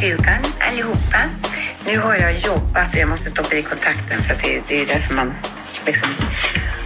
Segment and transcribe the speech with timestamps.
[0.00, 1.20] Stugan allihopa.
[1.86, 5.14] Nu har jag jobbat, jag måste stoppa i kontakten för att det, det är därför
[5.14, 5.32] man
[5.86, 6.08] liksom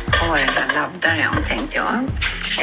[0.07, 1.95] har den där laddaren tänkte jag.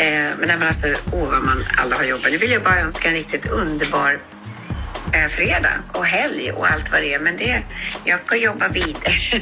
[0.03, 2.31] Eh, men men alltså, åh vad man alla har jobbat.
[2.31, 4.19] Nu vill jag bara önska en riktigt underbar
[5.13, 7.19] eh, fredag och helg och allt vad det är.
[7.19, 7.61] Men det,
[8.05, 9.13] jag ska jobba vidare.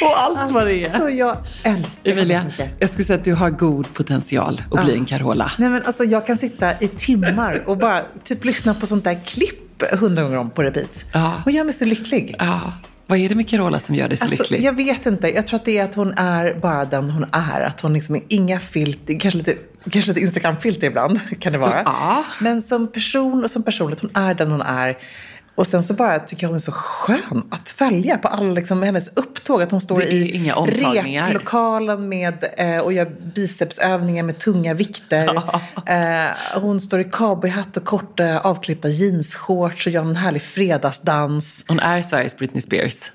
[0.00, 0.98] Och allt vad det är.
[0.98, 2.46] Så jag älskar Emilia,
[2.78, 5.52] jag skulle säga att du har god potential att bli en Carola.
[5.58, 9.20] Nej, men alltså, jag kan sitta i timmar och bara typ lyssna på sånt där
[9.26, 11.04] klipp hundra gånger om på repeat.
[11.12, 11.40] Ja.
[11.44, 12.34] Hon gör mig så lycklig.
[12.38, 12.72] Ja,
[13.06, 14.62] vad är det med Carola som gör dig så Alltså, lycklig?
[14.64, 15.28] jag vet inte.
[15.34, 17.60] Jag tror att det är att hon är bara den hon är.
[17.60, 19.54] Att hon liksom är inga filter, kanske lite,
[19.90, 21.82] kanske lite Instagram-filter ibland kan det vara.
[21.84, 22.24] Ja.
[22.40, 24.98] Men som person och som personlighet, hon är den hon är.
[25.54, 28.82] Och sen så bara tycker jag hon är så skön att följa på alla liksom,
[28.82, 29.62] hennes upptåg.
[29.62, 35.42] Att hon står i replokalen med, eh, och gör bicepsövningar med tunga vikter.
[35.86, 41.64] Eh, hon står i cowboyhatt och korta avklippta jeansshorts och gör en härlig fredagsdans.
[41.68, 43.10] Hon är Sveriges Britney Spears.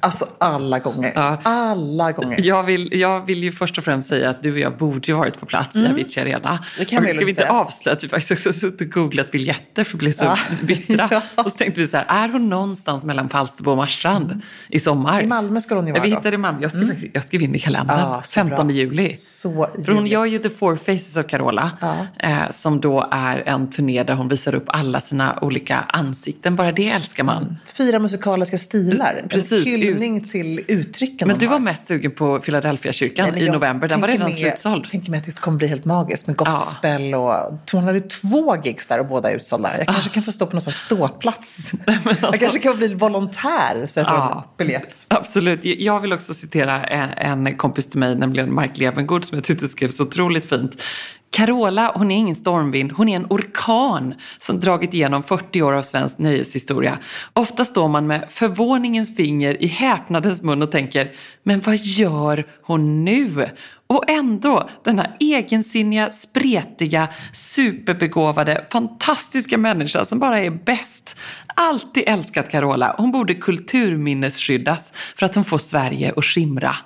[0.00, 1.12] Alltså alla gånger.
[1.14, 1.38] Ja.
[1.42, 2.40] Alla gånger.
[2.42, 5.12] Jag vill, jag vill ju först och främst säga att du och jag borde ju
[5.14, 6.48] varit på plats i Avicii Arena.
[6.48, 6.62] Mm.
[6.78, 7.52] Det kan vi och ska lugnt vi inte säga.
[7.52, 10.38] avslöja att vi faktiskt också har suttit och googlat biljetter för att bli så Ja.
[10.62, 11.08] bittra.
[11.36, 11.42] Ja.
[11.44, 15.12] Och så tänkte vi så här, är hon någonstans mellan Falsterbo och Marstrand i sommar?
[15.12, 15.24] Mm.
[15.24, 16.62] I Malmö skulle hon ju Ja, vara Vi hittade i Malmö.
[16.62, 17.98] Jag skrev, faktiskt, jag skrev in i kalendern.
[17.98, 18.76] Ja, så 15 bra.
[18.76, 19.16] juli.
[19.16, 21.70] Så För hon gör ju The Four Faces of Carola.
[21.80, 22.06] Ja.
[22.18, 26.56] Eh, som då är en turné där hon visar upp alla sina olika ansikten.
[26.56, 27.56] Bara det älskar man.
[27.66, 29.24] Fyra musikaliska stilar.
[29.28, 33.52] Precis, En hyllning till uttrycken Men du var mest sugen på Philadelphia-kyrkan Nej, men i
[33.52, 33.88] november.
[33.88, 34.84] Den var redan slutsåld.
[34.84, 37.34] Jag tänker mig att det kommer bli helt magiskt med gospel och...
[37.72, 39.78] Hon hade två gigs där och båda är utsålda.
[39.78, 41.65] Jag kanske kan få stå på någon sån här ståplats.
[42.22, 44.54] Jag kanske kan bli volontär så jag alltså- Ja.
[44.58, 45.06] biljett.
[45.08, 45.60] Absolut.
[45.64, 49.68] Jag vill också citera en, en kompis till mig, nämligen Mike Levengood, som jag tyckte
[49.68, 50.82] skrev så otroligt fint.
[51.30, 55.82] Carola, hon är ingen stormvind, hon är en orkan som dragit igenom 40 år av
[55.82, 56.98] svensk nöjeshistoria.
[57.32, 63.04] Ofta står man med förvåningens finger i häpnadens mun och tänker, men vad gör hon
[63.04, 63.48] nu?
[63.88, 71.16] Och ändå, denna egensinniga, spretiga, superbegåvade, fantastiska människa som bara är bäst.
[71.58, 72.94] Alltid älskat Carola.
[72.98, 76.76] Hon borde kulturminnesskyddas för att hon får Sverige att skimra.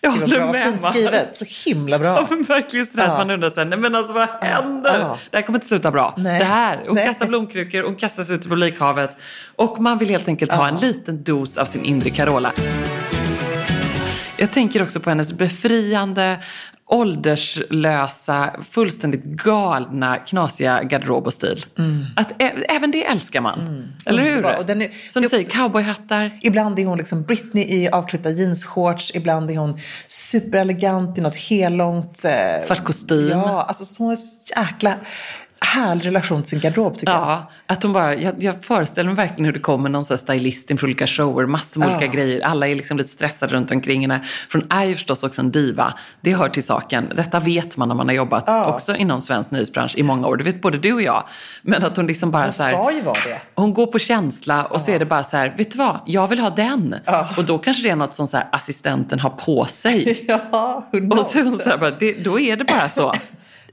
[0.00, 0.52] Jag Gud, vad håller bra.
[0.52, 1.36] med, Fint skrivet.
[1.36, 2.08] Så himla bra.
[2.16, 3.18] Ja, men verkligen sådär att Ja.
[3.18, 4.98] man undrar sen, nej men alltså vad händer?
[4.98, 5.18] Ja.
[5.30, 6.14] Det här kommer inte sluta bra.
[6.16, 6.38] Nej.
[6.38, 7.06] Det här, hon Nej.
[7.06, 9.18] kastar blomkrukor, hon kastas ut i publikhavet.
[9.56, 12.52] Och man vill helt enkelt ha en liten dos av sin inre Carola.
[14.42, 16.38] Jag tänker också på hennes befriande
[16.86, 21.64] ålderslösa, fullständigt galna, knasiga garderob och stil.
[22.16, 23.92] Att, ä- även det älskar man.
[24.06, 24.28] Eller hur?
[24.32, 24.36] Mm.
[24.44, 24.58] Underbar.
[24.58, 26.30] Och den är- Som du säger, också- cowboyhattar.
[26.42, 29.78] Ibland är hon liksom Britney i avklippta jeansshorts, ibland är hon
[30.08, 32.24] superelegant i något hellångt.
[32.24, 33.28] Eh, Svart kostym.
[33.28, 34.94] Ja, alltså hon så jäkla
[35.64, 37.20] härlig relation till sin garderob tycker jag.
[37.22, 40.70] Ja, att hon bara, jag, jag föreställer mig verkligen hur det kommer någon här stylist
[40.70, 41.96] inför olika shower, massor med Ja.
[41.96, 42.40] olika grejer.
[42.40, 44.20] Alla är liksom lite stressade runt omkring henne.
[44.48, 45.94] För hon är ju förstås också en diva.
[46.20, 47.12] Det hör till saken.
[47.16, 48.66] Detta vet man om man har jobbat Ja.
[48.74, 50.36] också inom svensk nyhetsbransch i många år.
[50.36, 51.24] Det vet både du och jag.
[51.62, 53.40] Men att hon liksom bara Hon så här, ska ju vara det.
[53.54, 56.28] hon går på känsla och så är det bara så här, vet du vad, jag
[56.28, 56.94] vill ha den.
[57.04, 57.28] Ja.
[57.36, 60.24] Och då kanske det är något som så här, assistenten har på sig.
[60.28, 63.14] Ja, who och så, hon så här, bara, det, då är det bara så.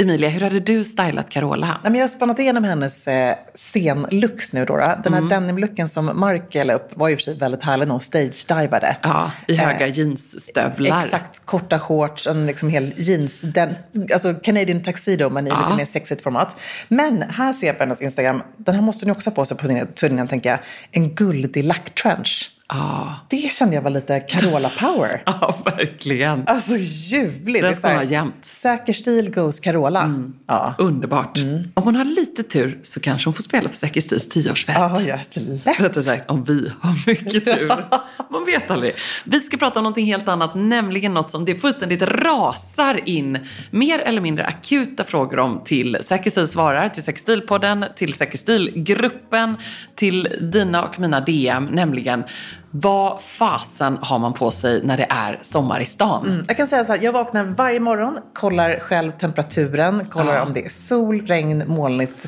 [0.01, 1.79] Emilia, hur hade du stylat Carola?
[1.83, 4.65] Jag har spannat igenom hennes eh, scenlooks nu.
[4.65, 4.77] Då.
[4.77, 5.13] Den Mm.
[5.13, 8.95] här denimlooken som Mark la upp var ju för sig väldigt härlig när hon stage-divade.
[9.01, 11.03] Ja, i höga Eh, jeansstövlar.
[11.05, 13.75] Exakt, korta shorts, en liksom hel jeans, den,
[14.13, 15.63] alltså Canadian tuxedo men i Ja.
[15.63, 16.55] lite mer sexigt format.
[16.87, 19.57] Men här ser jag på hennes Instagram, den här måste ju också ha på sig
[19.57, 20.59] på turné- turnén tänker jag,
[20.91, 22.51] en guldig lacktrench.
[22.71, 25.23] Ja, Det kände jag var lite Carola power.
[25.25, 26.43] ja, verkligen.
[26.47, 27.61] Alltså ljuvligt.
[27.61, 28.35] Den ska här, ha jämt.
[28.41, 30.13] Säker stil goes Carola.
[30.47, 30.75] Ja.
[30.77, 31.37] Underbart.
[31.37, 31.63] Mm.
[31.73, 34.79] Om hon har lite tur så kanske hon får spela på Säker Stils tioårsfest.
[34.79, 35.37] Ja, lätt.
[35.79, 37.67] Rättare sagt, om vi har mycket tur.
[38.31, 38.93] Man vet aldrig.
[39.23, 43.99] Vi ska prata om någonting helt annat, nämligen något som det fullständigt rasar in mer
[43.99, 49.55] eller mindre akuta frågor om till Säker Stil svarar, till Säker Stil-podden, till Säker Stil-gruppen,
[49.95, 52.23] till dina och mina DM, nämligen
[52.71, 56.45] vad fasen har man på sig när det är sommar i stan?
[56.47, 60.41] Jag kan säga så här, jag vaknar varje morgon, kollar själv temperaturen, kollar Ja.
[60.43, 62.25] om det är sol, regn, molnigt.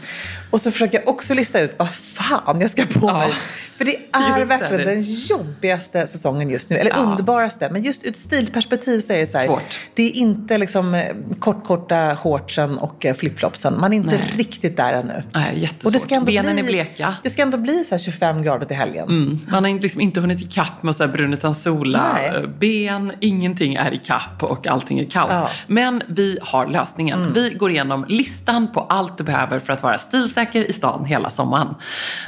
[0.51, 3.17] Och så försöker jag också lista ut vad fan jag ska på Ja.
[3.17, 3.31] mig.
[3.77, 4.91] För det är Just verkligen det.
[4.95, 6.75] den jobbigaste säsongen just nu.
[6.75, 6.97] Eller Ja.
[6.97, 7.69] underbaraste.
[7.71, 9.45] Men just ur ett stilperspektiv så är det så här.
[9.47, 9.79] Svårt.
[9.93, 13.79] Det är inte liksom eh, kortkorta shortsen och eh, flipflopsen.
[13.79, 14.33] Man är inte Nej.
[14.37, 15.23] riktigt där ännu.
[15.33, 15.85] Nej, jättesvårt.
[15.85, 17.15] Och det ska ändå Benen bli, är bleka.
[17.23, 19.09] Det ska ändå bli så här 25 grader till helgen.
[19.09, 19.39] Mm.
[19.51, 22.13] Man har liksom inte hunnit ikapp med så här brun utan sola.
[22.13, 22.31] Nej.
[22.35, 25.31] eh, Ben, ingenting är ikapp och allting är kaos.
[25.31, 25.37] Ja.
[25.37, 25.51] Mm.
[25.67, 27.33] Men vi har lösningen.
[27.33, 31.29] Vi går igenom listan på allt du behöver för att vara stilsäker i stan hela
[31.29, 31.75] sommaren.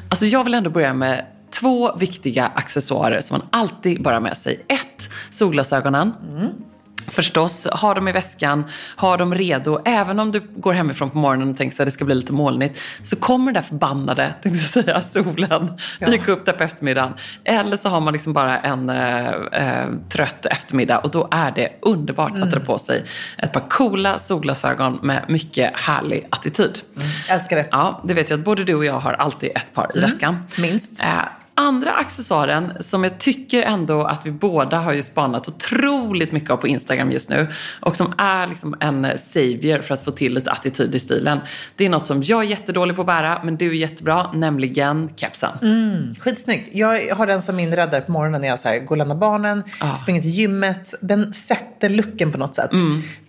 [0.09, 1.25] Alltså jag vill ändå börja med
[1.59, 4.65] två viktiga accessoarer som man alltid bör ha med sig.
[4.67, 6.13] Ett, solglasögonen.
[7.13, 8.65] Förstås, ha dem i väskan,
[8.97, 9.81] ha dem redo.
[9.85, 12.79] Även om du går hemifrån på morgonen och tänker att det ska bli lite molnigt
[13.03, 16.07] så kommer den där förbannade, tänkte jag säga, solen Ja.
[16.09, 17.13] dyka upp där på eftermiddagen.
[17.43, 21.69] Eller så har man liksom bara en eh, eh, trött eftermiddag och då är det
[21.81, 23.03] underbart att dra på sig
[23.37, 26.79] ett par coola solglasögon med mycket härlig attityd.
[27.29, 27.67] Älskar det.
[27.71, 30.43] Ja, det vet jag att både du och jag har alltid ett par i väskan.
[30.57, 31.01] minst.
[31.03, 31.07] Eh,
[31.55, 36.57] andra accessoaren som jag tycker ändå att vi båda har ju spanat otroligt mycket av
[36.57, 37.47] på Instagram just nu
[37.81, 41.39] och som är liksom en savior för att få till lite attityd i stilen.
[41.75, 45.09] Det är något som jag är jättedålig på att bära men du är jättebra, nämligen
[45.15, 45.49] kepsen.
[45.61, 46.15] Mm.
[46.19, 46.69] Skitsnygg.
[46.73, 49.15] Jag har den som min räddare på morgonen när jag så här, går och lämnar
[49.15, 49.95] barnen, Ja.
[49.95, 50.93] springer till gymmet.
[51.01, 52.71] Den sätter looken på något sätt.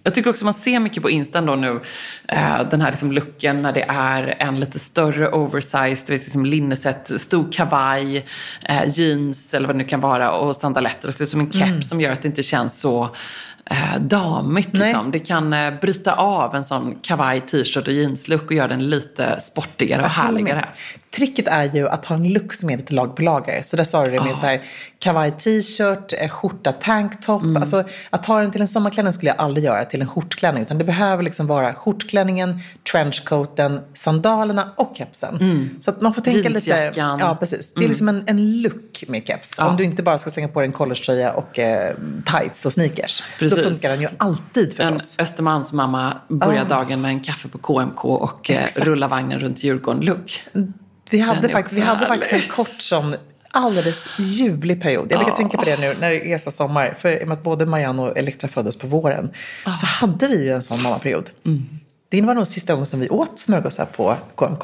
[0.06, 1.80] Jag tycker också man ser mycket på Insta då nu,
[2.28, 7.20] eh, den här liksom looken när det är en lite större oversized, vet, liksom linneset,
[7.20, 8.26] stor kavaj,
[8.62, 11.06] eh, jeans eller vad det nu kan vara och sandaletter.
[11.06, 13.16] Det ser ut som en keps som gör att det inte känns så
[13.70, 14.76] eh, damigt.
[14.76, 15.10] Liksom.
[15.10, 19.40] Det kan eh, bryta av en sån kavaj, t-shirt och jeanslook och göra den lite
[19.40, 20.68] sportigare och härligare.
[21.14, 23.62] Tricket är ju att ha en look som är lite lag på lager.
[23.62, 24.62] Så där sa du det med så här
[24.98, 27.42] kavaj t-shirt, eh, skjorta tanktop.
[27.42, 27.62] Mm.
[27.62, 30.62] Alltså att ta den till en sommarklänning skulle jag aldrig göra till en skjortklänning.
[30.62, 32.60] Utan det behöver liksom vara skjortklänningen,
[32.92, 35.70] trenchcoaten, sandalerna och kepsen.
[35.80, 36.72] Så att man får tänka lite.
[36.72, 36.82] Mm.
[36.84, 37.18] Jeansjackan.
[37.28, 37.74] Ja, precis.
[37.74, 39.54] Det är liksom en, en look med keps.
[39.58, 39.68] Ja.
[39.68, 41.94] Om du inte bara ska slänga på dig en collegetröja och eh,
[42.26, 43.22] tights och sneakers.
[43.38, 43.58] Precis.
[43.58, 45.16] Då funkar den ju alltid En förstås.
[45.18, 46.68] Östermalmsmamma börjar Ah.
[46.68, 50.42] dagen med en kaffe på KMK och eh, rullar vagnen runt Djurgården-look.
[51.10, 53.14] Vi hade, faktiskt, vi hade faktiskt en kort sån
[53.50, 55.06] alldeles ljuvlig period.
[55.10, 55.36] Jag brukar Ja.
[55.36, 56.96] tänka på det nu när det är så sommar.
[56.98, 59.30] För i och med att både Marianne och Elektra föddes på våren
[59.64, 61.30] så hade vi ju en sån mammaperiod.
[62.20, 64.62] Det var nog sista gången som vi åt smörgåsar på KMK.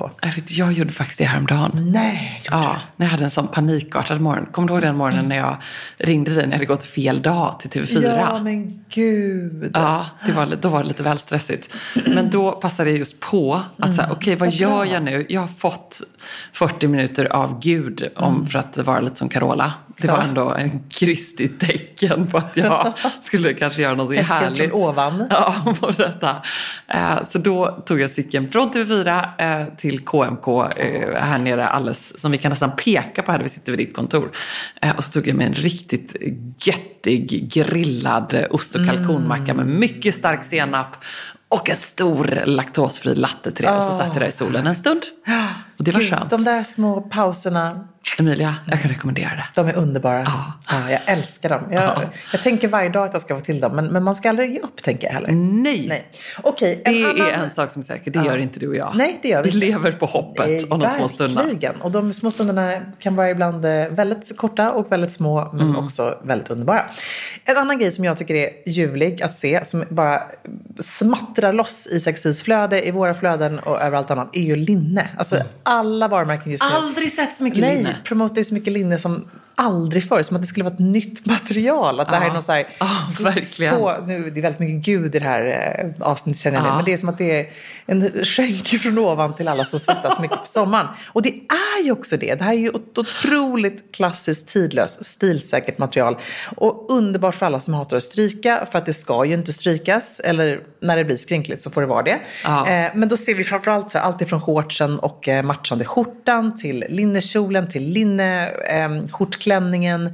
[0.49, 1.71] Jag, gjorde faktiskt det häromdagen.
[1.93, 4.47] Nej, gjorde Ja, när jag hade en sån panikartad morgon.
[4.53, 5.57] Kommer du ihåg den morgonen när jag
[5.99, 7.81] ringde dig när jag hade gått fel dag till du?
[7.81, 8.17] TV4?
[8.19, 9.71] Ja, men gud.
[9.75, 11.69] Ja, det var, då var det lite väl stressigt.
[12.07, 14.69] Men då passade jag just på att säga, okej vad Mm.
[14.77, 15.27] Vad gör jag nu?
[15.29, 16.01] Jag har fått
[16.53, 18.47] 40 minuter av Gud om, Mm.
[18.47, 19.73] för att vara lite som Carola.
[20.01, 22.93] Det var ändå en kristigt tecken på att jag
[23.23, 24.73] skulle kanske göra något Tecken från härligt.
[24.73, 25.27] ovan.
[25.31, 26.37] Ja, på detta.
[26.89, 29.29] Eh, Så då tog jag cykeln från TV4
[29.63, 33.45] eh, till KMK eh, här nere alldeles, som vi kan nästan peka på här där
[33.45, 34.31] vi sitter vid ditt kontor.
[34.97, 36.17] Och så tog jag med en riktigt
[36.65, 40.97] göttig grillad ost och kalkonmacka med mycket stark senap
[41.49, 43.77] och en stor laktosfri latte till det.
[43.77, 45.01] Och så satt jag där i solen en stund.
[45.79, 46.31] Och det var Gud, skönt.
[46.31, 47.89] De där små pauserna,
[48.19, 49.45] Emilia, jag kan rekommendera det.
[49.55, 50.21] de är underbara.
[50.23, 50.53] Ja.
[50.71, 51.61] Ja, jag älskar dem.
[51.71, 52.03] Jag, Ja.
[52.33, 54.51] jag tänker varje dag att jag ska få till dem, men, men man ska aldrig
[54.53, 55.29] ge upp, tänker jag heller.
[55.33, 56.05] Nej, Nej.
[56.43, 57.27] Okej, det annan...
[57.27, 58.11] är en sak som är säker.
[58.11, 58.93] Det gör inte du och jag.
[58.95, 61.43] Nej, det gör vi Vi lever på hoppet Nej, om de små stunderna.
[61.43, 61.75] Verkligen.
[61.81, 65.85] Och de små stunderna kan vara ibland eh, väldigt korta och väldigt små, men Mm.
[65.85, 66.85] också väldigt underbara.
[67.45, 70.23] En annan grej som jag tycker är ljuvlig att se, som bara
[70.79, 75.09] smattrar loss i Sextils flöde, i våra flöden och överallt annat, är ju linne.
[75.19, 76.71] Alltså alla varumärken just nu.
[76.73, 79.25] Aldrig sett så mycket Nej, linne promotar ju så mycket linne som
[79.61, 80.23] aldrig förr.
[80.23, 82.01] Som att det skulle vara ett nytt material.
[82.01, 82.29] Att det här Ja.
[82.29, 82.67] är någon så här...
[82.79, 82.89] Ja,
[83.21, 83.75] verkligen.
[83.77, 85.45] På, nu, det är väldigt mycket gud i det här
[85.99, 86.69] eh, avsnittet känner jag nu.
[86.69, 86.77] Ja.
[86.77, 87.47] Men det är som att det är
[87.87, 90.87] en skänk från ovan till alla som svettas mycket på sommaren.
[91.07, 91.29] Och det
[91.79, 92.35] är ju också det.
[92.35, 96.17] Det här är ju ett otroligt klassiskt, tidlöst, stilsäkert material.
[96.57, 98.67] Och underbart för alla som hatar att stryka.
[98.71, 100.21] För att det ska ju inte strykas.
[100.21, 102.19] Eller när det blir skrynkligt så får det vara det.
[102.45, 102.69] Ja.
[102.69, 106.57] Eh, men då ser vi framförallt så här, allt ifrån shortsen och eh, matchande skjortan
[106.57, 109.09] till linnekjolen till linne, eh,
[109.51, 110.07] skjortklänningen,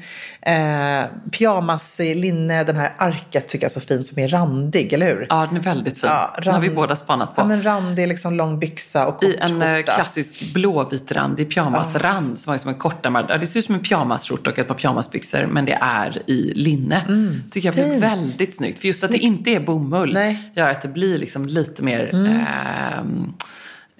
[0.43, 4.93] eh, pyjamas i linne, den här arket tycker jag är så fin som är randig,
[4.93, 5.26] eller hur?
[5.31, 6.11] Ja, den är väldigt fin.
[6.11, 7.40] Ja, den har vi rand- båda spannat på.
[7.43, 9.93] Ja, men randig, liksom lång byxa och kort I en eh, skjorta.
[9.93, 13.26] klassisk blåvitrandig pyjamasrand som är som en kortärmad.
[13.28, 16.52] Ja, det ser ut som en pyjamasskjorta och ett par pyjamasbyxor men det är i
[16.55, 17.02] linne.
[17.50, 18.05] tycker jag blir Mm, fint.
[18.12, 18.78] väldigt snyggt.
[18.81, 19.25] För just att det Snyggt.
[19.38, 20.31] inte är bomull Nej.
[20.31, 20.43] Mm.
[20.55, 23.33] gör att det blir liksom lite mer ehm,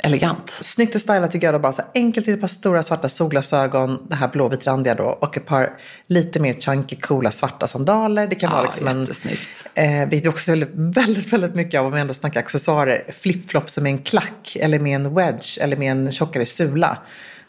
[0.07, 0.51] elegant.
[0.51, 3.09] Snyggt och stylat tycker jag då bara så här, enkelt i ett par stora svarta
[3.09, 8.27] solglasögon, det här blåvitrandiga då och ett par lite mer chunky coola svarta sandaler.
[8.27, 10.03] Det kan vara Ja, liksom en.
[10.03, 13.05] Eh, vilket också är väldigt, väldigt mycket av om vi ändå snackar accessoarer.
[13.19, 16.99] Flipflops med en klack eller med en wedge eller med en tjockare sula.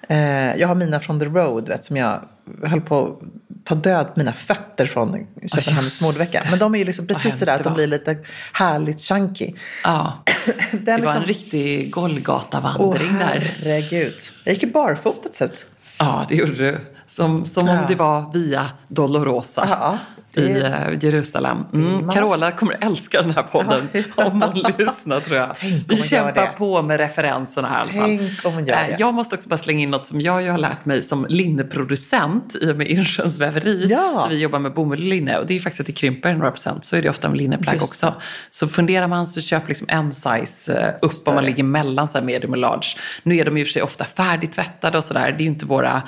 [0.10, 2.22] Eh, jag har mina från The Road vet, som jag
[2.64, 3.20] höll på att
[3.64, 6.44] ta död mina fötter från Köpenhamns just modevecka.
[6.50, 7.76] Men de är ju liksom precis sådär det att de var.
[7.76, 8.18] blir lite
[8.54, 9.54] härligt chunky.
[9.84, 10.14] Ja,
[10.72, 13.54] det var liksom- en riktig Åh Golgata-vandring där.
[13.60, 14.16] herregud.
[14.44, 15.66] Jag gick ju barfota till slut.
[16.00, 16.78] Ja, det gjorde du.
[17.10, 17.86] Som, som om Ja.
[17.88, 21.66] det var via Dolorosa Ja, det- i eh, Jerusalem.
[21.74, 22.10] Mm.
[22.12, 25.56] Carola kommer älska den här podden om hon lyssnar tror jag.
[25.60, 28.18] Tänk Vi kämpar på med referenserna här i alla fall.
[28.18, 28.96] Tänk om hon gör Eh, det.
[29.00, 32.56] Jag måste också bara slänga in något som jag ju har lärt mig som linneproducent
[32.62, 33.88] i och med Insjöns väveri.
[33.90, 34.28] Ja.
[34.30, 36.86] Vi jobbar med bomull och linne och det är faktiskt att det krymper några procent.
[36.86, 38.14] Så är det ofta med linneplagg också.
[38.50, 42.22] Så funderar man så köp liksom en size eh, upp om man ligger mellan så
[42.22, 42.88] medium och large.
[43.24, 45.32] Nu är de i och för sig ofta färdigtvättade och sådär.
[45.38, 46.02] Det är ju inte våra,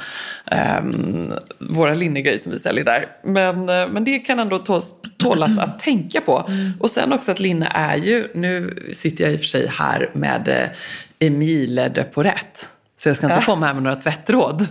[0.82, 3.08] um, våra linnegrejer som vi säljer där.
[3.24, 6.50] Men, men det kan ändå tås, tålas att tänka på.
[6.80, 10.12] Och sen också att linne är ju, nu sitter jag i och för sig här
[10.14, 12.60] med eh, Emile de Porrette.
[12.98, 14.68] Så jag ska inte komma här med några tvättråd.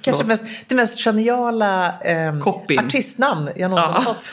[0.00, 2.34] Kanske mest, det mest geniala eh,
[2.78, 4.00] artistnamn jag någonsin Ja.
[4.02, 4.28] fått.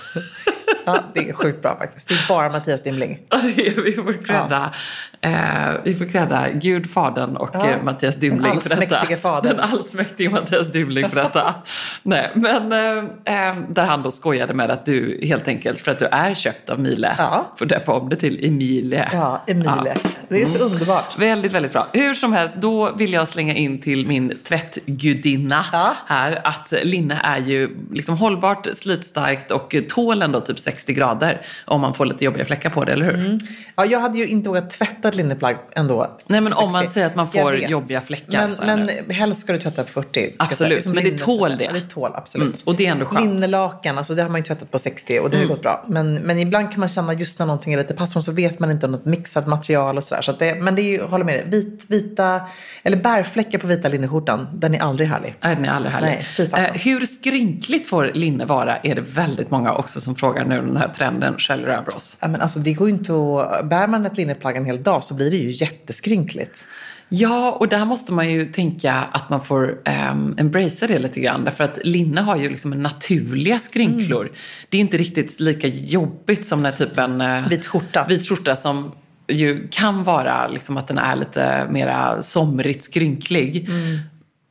[0.85, 2.07] Ja, det är sjukt bra faktiskt.
[2.09, 3.19] Det är bara Mattias Dymling.
[3.29, 4.73] Ja, är, vi får credda,
[5.21, 8.81] eh, vi får credda Gud, Fadern och Ja, eh, Mattias den Dymling för detta.
[8.97, 9.55] allsmäktige Fadern.
[9.57, 11.55] Den allsmäktige Mattias Dymling för detta.
[12.03, 15.99] Nej, men eh, eh, där han då skojade med att du helt enkelt för att
[15.99, 17.51] du är köpt av Mile Ja.
[17.57, 19.09] får döpa om det till Emilie.
[19.13, 19.95] Ja, Emilie.
[20.29, 21.19] Det är så underbart.
[21.19, 21.87] Väldigt, väldigt bra.
[21.93, 25.95] Hur som helst, då vill jag slänga in till min tvättgudinna Ja.
[26.07, 31.81] här att linne är ju liksom hållbart, slitstarkt och tål ändå typ 60 grader om
[31.81, 33.15] man får lite jobbiga fläckar på det, eller hur?
[33.15, 33.39] Mm.
[33.75, 36.17] Ja, jag hade ju inte vågat tvätta ett linneplagg ändå.
[36.27, 36.93] Nej, men om man 60.
[36.93, 40.09] säger att man får jobbiga fläckar Men, men helst ska du tvätta på 40.
[40.09, 40.33] ska jag säga.
[40.37, 41.63] Absolut, men det tål det.
[41.63, 42.45] Ja, det tål absolut.
[42.47, 43.21] Mm, och det är ändå skönt.
[43.21, 43.33] Mm.
[43.33, 45.85] Linnelakan, alltså det har man ju tvättat på 60 och det har ju gått bra.
[45.87, 48.71] Men, men ibland kan man känna just när någonting är lite passform så vet man
[48.71, 50.21] inte om något mixat material och sådär.
[50.21, 52.41] Så det, men det är ju, håller med dig, vit, vita,
[52.83, 55.35] eller bärfläckar på vita linneskjortan, den är aldrig härlig.
[55.43, 56.07] Nej, den är aldrig härlig.
[56.07, 58.77] Nej, fy eh, hur skrynkligt får linne vara?
[58.77, 62.17] Är det väldigt många också som frågar nu den här trenden sköljer över oss.
[62.21, 65.13] Ja, men alltså, det går inte att, bär man ett linneplagg en hel dag så
[65.13, 66.65] blir det ju jätteskrynkligt.
[67.09, 69.77] Ja, och där måste man ju tänka att man får
[70.11, 71.43] um, embracea det lite grann.
[71.43, 74.21] Därför att linne har ju liksom naturliga skrynklor.
[74.21, 74.35] Mm.
[74.69, 78.05] Det är inte riktigt lika jobbigt som när typ en eh, Vit skjorta.
[78.09, 78.91] vit skjorta som
[79.27, 83.69] ju kan vara liksom att den är lite mera somrigt skrynklig.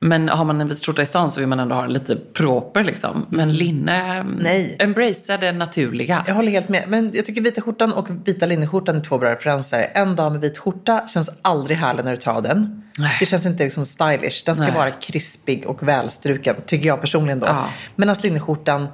[0.05, 2.17] Men har man en vit skjorta i stan så vill man ändå ha den lite
[2.17, 3.27] proper liksom.
[3.31, 4.39] Men linne, Mm.
[4.43, 4.77] Nej.
[4.79, 6.25] embracea det naturliga.
[6.27, 6.85] Jag håller helt med.
[6.89, 9.91] Men jag tycker vita skjortan och vita linneskjortan är två bra referenser.
[9.95, 12.83] En dag med vit skjorta känns aldrig härlig när du tar av den.
[12.99, 13.17] Nej.
[13.21, 14.43] Det känns inte liksom stylish.
[14.47, 14.75] Den ska Nej.
[14.75, 17.47] vara krispig och välstruken, tycker jag personligen då.
[17.47, 17.65] Ja.
[17.97, 18.87] Medan linneskjortan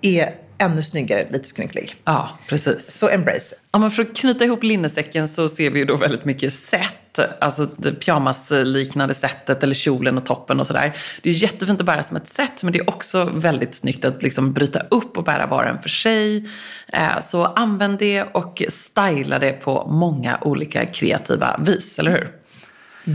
[0.00, 1.96] är ännu snyggare, lite skrynklig.
[2.04, 2.98] Ja, precis.
[2.98, 3.54] Så embrace.
[3.72, 7.18] Ja, men för att knyta ihop linnesäcken så ser vi ju då väldigt mycket set.
[7.40, 10.96] Alltså det pyjamasliknande sättet eller kjolen och toppen och sådär.
[11.22, 14.22] Det är jättefint att bära som ett set men det är också väldigt snyggt att
[14.22, 16.48] liksom bryta upp och bära var och en för sig.
[16.92, 22.30] Eh, Så använd det och styla det på många olika kreativa vis, eller hur?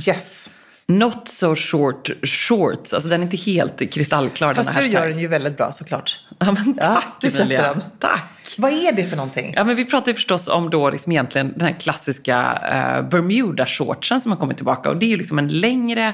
[0.07, 0.49] Yes.
[0.89, 4.99] Not so short shorts, alltså den är inte helt kristallklar Fast den du här gör
[4.99, 5.11] hashtag.
[5.13, 6.19] den ju väldigt bra såklart.
[6.39, 7.61] Ja, men Ja, tack du sätter Emilia.
[7.61, 7.81] den.
[7.99, 8.23] Tack.
[8.57, 9.53] Vad är det för någonting?
[9.55, 14.19] Ja, men vi pratar ju förstås om då liksom egentligen den här klassiska eh, Bermuda-shortsen
[14.19, 14.89] som har kommit tillbaka.
[14.89, 16.13] Och det är ju liksom en längre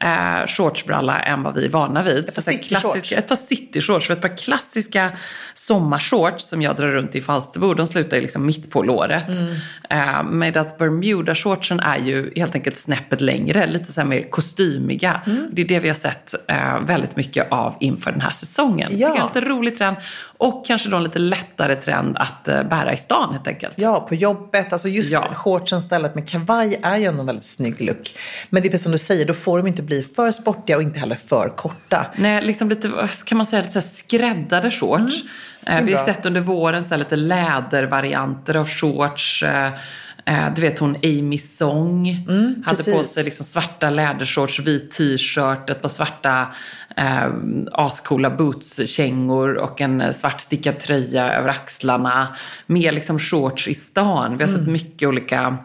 [0.00, 2.28] eh, shortsbralla än vad vi är vana vid.
[2.28, 3.12] Ett par cityshorts.
[3.12, 4.06] Ett par cityshorts.
[4.06, 5.12] För ett par klassiska
[5.66, 9.28] sommarshorts som jag drar runt i Falsterbo, de slutar ju liksom mitt på låret.
[9.28, 9.54] Mm.
[9.90, 15.20] Eh, medan Bermuda-shortsen är ju helt enkelt snäppet längre, lite så mer kostymiga.
[15.26, 15.48] Mm.
[15.52, 18.88] Det är det vi har sett eh, väldigt mycket av inför den här säsongen.
[18.92, 19.08] Ja.
[19.08, 19.96] Tycker jag är lite rolig trend.
[20.36, 23.74] Och kanske då en lite lättare trend att eh, bära i stan helt enkelt.
[23.76, 24.72] Ja, på jobbet.
[24.72, 25.22] Alltså just Ja.
[25.34, 28.16] shortsen stället med kavaj är ju ändå en väldigt snygg look.
[28.50, 30.82] Men det är precis som du säger, då får de inte bli för sportiga och
[30.82, 32.06] inte heller för korta.
[32.16, 35.22] Nej, liksom lite, kan man säga, lite skräddade shorts.
[35.53, 39.42] Är vi har sett under våren så lite lädervarianter av shorts.
[39.42, 39.72] Eh,
[40.24, 42.26] eh, du vet hon Amy Song
[42.64, 43.12] hade på precis.
[43.12, 46.48] sig liksom svarta lädershorts, vit t-shirt, ett par svarta
[46.96, 47.30] eh,
[47.72, 52.28] ascoola bootskängor och en eh, svart stickad tröja över axlarna.
[52.66, 54.36] Med liksom shorts i stan.
[54.36, 55.56] Vi har sett mycket olika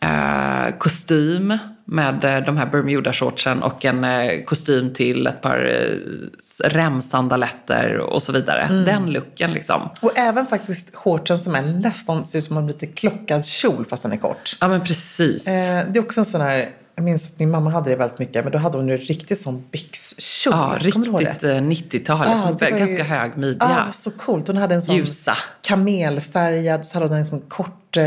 [0.00, 6.68] eh, kostym med eh, de här Bermuda-shortsen och en eh, kostym till ett par eh,
[6.68, 8.68] remsandaletter och så vidare.
[8.86, 9.88] Den looken liksom.
[10.00, 14.02] Och även faktiskt shortsen som är nästan ser ut som en lite klockad kjol fast
[14.02, 14.56] den är kort.
[14.60, 15.46] Ja men precis.
[15.46, 18.18] Eh, det är också en sån här, jag minns att min mamma hade det väldigt
[18.18, 20.54] mycket, men då hade hon en riktig sån byxkjol.
[20.54, 21.52] ja, riktigt det?
[21.56, 22.26] eh, 90-tal.
[22.26, 23.68] Ja, var ju- Ganska hög Ja, midja.
[23.68, 24.46] det var så coolt.
[24.48, 25.36] Hon hade en sån Ljusa.
[25.62, 28.04] kamelfärgad, så hade hon en liksom kort eh,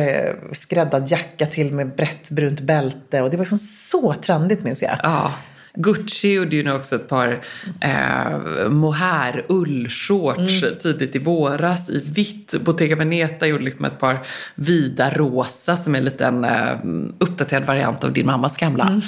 [0.54, 3.22] skräddad jacka till med brett brunt bälte.
[3.22, 4.98] Och det var liksom så trendigt minns jag.
[5.04, 5.32] Ja.
[5.74, 7.42] Gucci gjorde ju nu också ett par
[7.82, 10.76] eh, mohair ullshorts Mm.
[10.82, 12.56] tidigt i våras i vitt.
[12.62, 14.20] Bottega Veneta gjorde liksom ett par
[14.56, 16.78] vida rosa som är en eh,
[17.18, 18.84] uppdaterad variant av din mammas gamla.
[18.88, 19.02] Mm.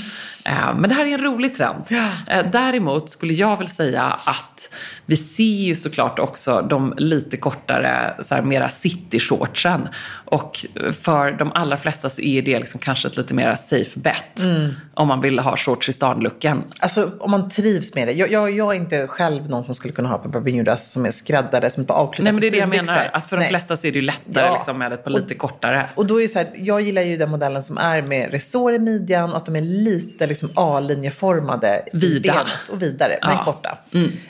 [0.45, 1.83] Eh, men det här är en rolig trend.
[2.27, 4.69] Eh, däremot skulle jag väl säga att
[5.11, 9.87] vi ser ju såklart också de lite kortare, så här, mera city-shortsen.
[10.25, 10.65] Och
[11.01, 14.39] för de allra flesta så är det liksom kanske ett lite mera safe bet.
[14.39, 14.69] Mm.
[14.93, 16.63] Om man vill ha shorts i stan-looken.
[16.79, 18.11] Alltså om man trivs med det.
[18.13, 21.11] Jag, jag, jag är inte själv någon som skulle kunna ha på Bermudas som är
[21.11, 23.09] skräddade, som på avklippta Nej men det är det jag menar.
[23.13, 23.49] Att för de Nej.
[23.49, 24.53] flesta så är det ju lättare Ja.
[24.53, 25.89] liksom, med ett par lite kortare.
[25.95, 28.79] Och då är så här, jag gillar ju den modellen som är med resår i
[28.79, 32.47] midjan och att de är lite liksom A-linjeformade Vida.
[32.71, 33.43] och vidare, men Ja.
[33.43, 33.77] korta.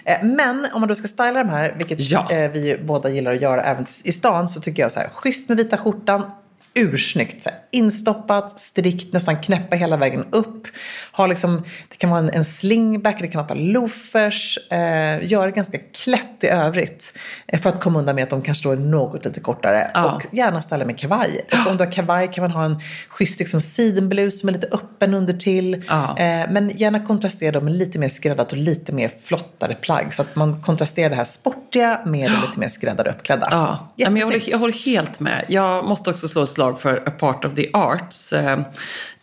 [0.06, 2.31] Eh, Men om man då ska styla de här, vilket Ja.
[2.31, 5.49] eh, vi båda gillar att göra även i stan, så tycker jag så här, schysst
[5.49, 6.31] med vita skjortan,
[6.73, 7.43] ursnyggt.
[7.43, 10.67] Så här, instoppat, strikt, nästan knäppa hela vägen upp.
[11.13, 14.58] Ha liksom, det kan vara en, en slingback, det kan vara loafers.
[14.71, 17.17] Eh, göra det ganska klätt i övrigt.
[17.47, 19.91] Eh, för att komma undan med att de kanske då är något lite kortare.
[19.93, 20.12] Ja.
[20.12, 21.45] Och gärna ställa med kavaj.
[21.52, 24.67] Och om du har kavaj kan man ha en schysst liksom, sidenblus som är lite
[24.71, 25.84] öppen under till.
[25.88, 26.17] Ja.
[26.17, 30.13] Eh, men gärna kontrastera dem med lite mer skräddat och lite mer flottare plagg.
[30.13, 33.47] Så att man kontrasterar det här sportiga med det lite mer skräddade uppklädda.
[33.52, 35.45] Ja, jag, håller, jag håller helt med.
[35.50, 38.34] Jag måste också slå ett slag för A Part of the Arts.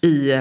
[0.00, 0.38] I, eh,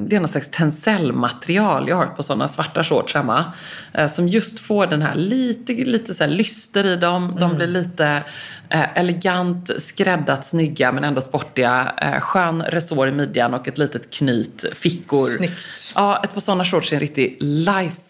[0.00, 3.52] det är någon slags tencellmaterial jag har på sådana svarta shorts hemma.
[3.92, 7.36] Eh, som just får den här lite, lite så här lyster i dem.
[7.40, 8.22] De blir lite
[8.68, 11.92] eh, elegant, skräddat, snygga men ändå sportiga.
[12.20, 15.26] Skön resår i midjan och ett litet knyt, fickor.
[15.36, 15.92] Snyggt.
[15.94, 17.38] Ja, ett par sådana shorts är en riktig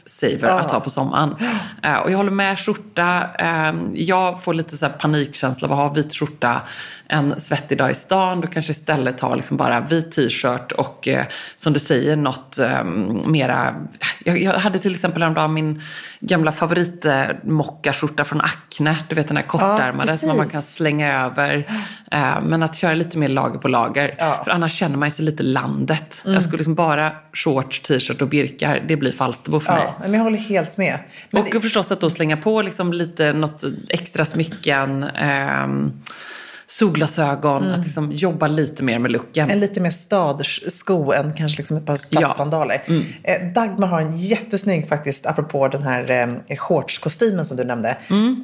[0.06, 1.36] lifesaver att ha på sommaren.
[1.82, 3.28] Eh, och jag håller med skjorta.
[3.38, 6.62] Eh, jag får lite så här panikkänsla av att ha vit skjorta
[7.08, 8.40] en svettig dag i stan.
[8.40, 11.24] Då kanske istället ha liksom bara vit t-shirt och eh,
[11.56, 13.74] som du säger något eh, mera.
[14.24, 15.82] Jag, jag hade till exempel häromdagen min
[16.20, 18.96] gamla favorit eh, mockaskjorta från Acne.
[19.08, 21.64] Du vet den här kortärmade som man kan slänga över.
[22.10, 24.14] Eh, men att köra lite mer lager på lager.
[24.18, 24.24] Ja.
[24.24, 24.44] Mm.
[24.44, 26.22] För annars känner man ju så lite landet.
[26.24, 28.84] Jag skulle liksom bara shorts, t-shirt och birkar.
[28.88, 29.86] Det blir Falsterbo för mig.
[30.00, 30.98] Men jag håller helt med.
[31.30, 35.02] Men Och förstås att då slänga på liksom lite något extra smycken.
[35.02, 35.92] ehm,
[36.68, 39.50] solglasögon, att liksom jobba lite mer med looken.
[39.50, 42.20] En lite mer stadsko än kanske liksom ett par Ja.
[42.20, 42.82] plattsandaler.
[43.22, 46.10] Eh, Dagmar har en jättesnygg faktiskt, apropå den här
[46.48, 47.96] eh, shortskostymen som du nämnde.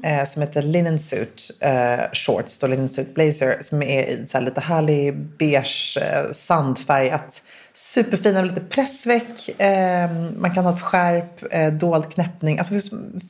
[0.05, 3.57] Eh, som heter Linen Suit eh, Shorts, då Linen Suit Blazer.
[3.61, 7.43] Som är i så här lite härlig beige eh, sandfärgat.
[7.75, 9.61] Superfina, med lite pressväck.
[9.61, 12.59] Eh, man kan ha ett skärp, eh, dold knäppning.
[12.59, 12.75] Alltså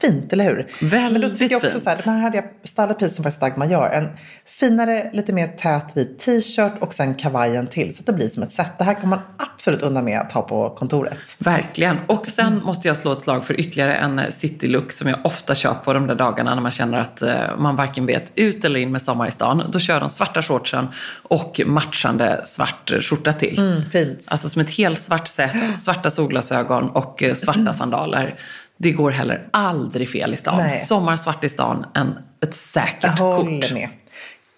[0.00, 0.56] fint, eller hur?
[0.80, 1.82] Men då Väldigt tycker jag också fint.
[1.82, 3.90] så här, den här hade jag stylat precis som faktiskt Dagmar gör.
[3.90, 4.08] En
[4.46, 7.94] finare, lite mer tät vit t-shirt och sen kavajen till.
[7.94, 8.78] Så att det blir som ett set.
[8.78, 11.36] Det här kan man absolut undan med att ha på kontoret.
[11.38, 11.98] Verkligen.
[12.06, 15.54] Och sen måste jag slå ett slag för ytterligare en eh, citylook som jag ofta
[15.54, 18.80] kör på de där dagarna när man känner att eh, man varken vet ut eller
[18.80, 19.62] in med sommar i stan.
[19.72, 20.88] Då kör de svarta shortsen
[21.22, 23.58] och matchande svart eh, skjorta till.
[23.58, 24.31] Mm, fint.
[24.32, 28.34] Alltså som ett helt svart set, svarta solglasögon och eh, svarta sandaler.
[28.76, 30.56] Det går heller aldrig fel i stan.
[30.58, 30.80] Nej.
[30.80, 33.36] Sommar svart i stan, en, ett säkert Jag kort.
[33.36, 33.88] håller med.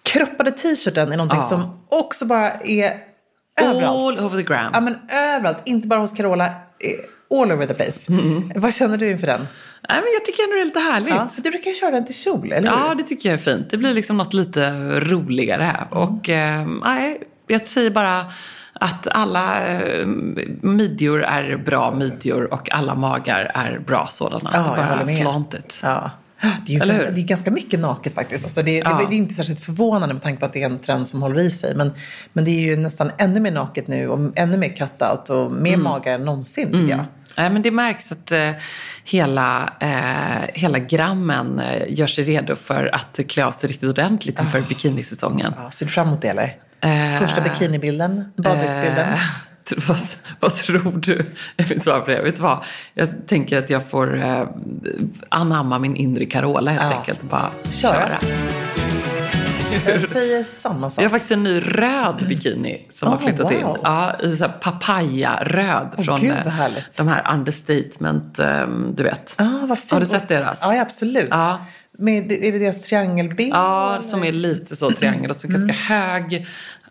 [0.03, 1.43] Kroppade t-shirten är någonting Ja.
[1.43, 2.97] som också bara är
[3.61, 4.19] överallt.
[4.19, 4.71] All over the gram.
[4.73, 5.57] Ja, men överallt.
[5.65, 6.45] Inte bara hos Carola.
[6.45, 6.51] eh,
[7.41, 8.11] All over the place.
[8.55, 9.47] Vad känner du inför den?
[9.89, 11.09] Nej, men jag tycker ändå det är lite härligt.
[11.15, 12.77] Ja, du brukar ju köra den till kjol, eller hur?
[12.77, 13.69] Ja, det tycker jag är fint.
[13.69, 15.87] Det blir liksom något lite roligare.
[15.91, 18.25] Och eh, nej, jag säger bara
[18.79, 20.05] att alla eh,
[20.61, 24.49] midjor är bra midjor och alla magar är bra sådana.
[24.53, 25.79] Ja, det är bara it.
[25.83, 26.11] Ja.
[26.67, 28.43] Det är ju det är ganska mycket naket faktiskt.
[28.45, 28.89] Alltså det, Ja.
[28.89, 31.21] det, det är inte särskilt förvånande med tanke på att det är en trend som
[31.21, 31.75] håller i sig.
[31.75, 31.93] Men,
[32.33, 35.73] men det är ju nästan ännu mer naket nu och ännu mer cut-out och mer
[35.73, 35.83] Mm.
[35.83, 37.05] magar än någonsin tycker jag.
[37.37, 38.51] Nej, men det märks att eh,
[39.03, 44.39] hela, eh, hela grammen eh, gör sig redo för att klä av sig riktigt ordentligt
[44.39, 45.53] inför bikinisäsongen.
[45.57, 46.55] Ja, ser du fram emot det eller?
[46.85, 49.09] Eh, Första bikinibilden, baddräktsbilden.
[49.13, 49.19] Eh,
[49.87, 49.97] vad,
[50.39, 51.25] vad tror du
[51.57, 52.21] är mitt svar på det?
[52.21, 52.63] Vet vad?
[52.93, 54.47] Jag tänker att jag får eh,
[55.29, 56.97] anamma min inre Carola helt Ja.
[56.99, 57.21] enkelt.
[57.21, 57.93] Bara Köra.
[57.93, 58.17] köra.
[59.87, 60.99] Jag säger samma sak.
[61.03, 63.63] Jag har faktiskt en ny röd bikini som har Oh, flyttat in.
[63.63, 63.77] wow.
[63.83, 66.67] Ja, i så papaya-röd Åh, från gud, eh,
[66.97, 69.35] de här understatement, eh, du vet.
[69.37, 69.91] Ah, vad fint.
[69.91, 70.59] Har du sett deras?
[70.61, 71.27] Ja, absolut.
[71.29, 71.59] Ja.
[71.97, 73.53] Med, är det deras triangelbild?
[73.53, 75.67] Ja, som är lite så triangel och så Mm.
[75.67, 76.47] ganska hög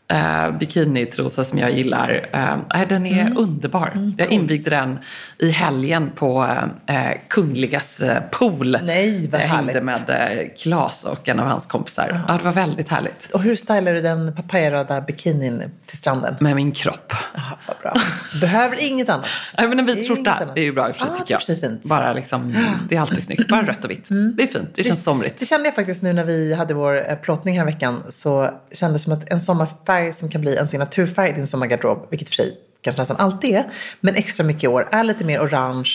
[0.09, 2.29] eh, bikinitrosa som jag gillar.
[2.75, 3.37] Eh, den är Mm.
[3.39, 4.13] underbar.
[4.19, 4.99] jag invigde den
[5.39, 6.45] i helgen på
[6.87, 6.97] eh,
[7.29, 8.79] Kungligas eh, pool.
[8.83, 9.85] Nej, vad jag hängde härligt.
[10.09, 12.21] med eh, Klas och en av hans kompisar.
[12.29, 13.31] Ja, det var väldigt härligt.
[13.33, 16.35] Och hur stylar du den papayaröda bikinin till stranden?
[16.41, 17.13] Med min kropp.
[17.35, 17.95] Ah, vad bra.
[18.41, 19.27] Behöver inget annat.
[19.59, 21.41] Nej, men en vit skjorta är ju bra i och för sig Ah, tycker jag.
[21.57, 21.89] det fint.
[21.89, 22.55] Bara liksom,
[22.89, 23.49] det är alltid snyggt.
[23.49, 24.09] Bara rött och vitt.
[24.37, 24.71] Det är fint.
[24.75, 25.39] Det känns somrigt.
[25.39, 28.03] Det kände jag faktiskt nu när vi hade vår eh, plåtning här veckan.
[28.09, 32.07] Så kändes det som att en sommarfärg som kan bli en signaturfärg i din sommargarderob,
[32.11, 35.05] vilket i och för sig kanske nästan alltid är, men extra mycket i år, är
[35.05, 35.95] lite mer orange,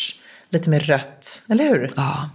[0.50, 1.42] lite mer rött.
[1.50, 1.94] Eller hur?
[1.96, 2.30] Ja,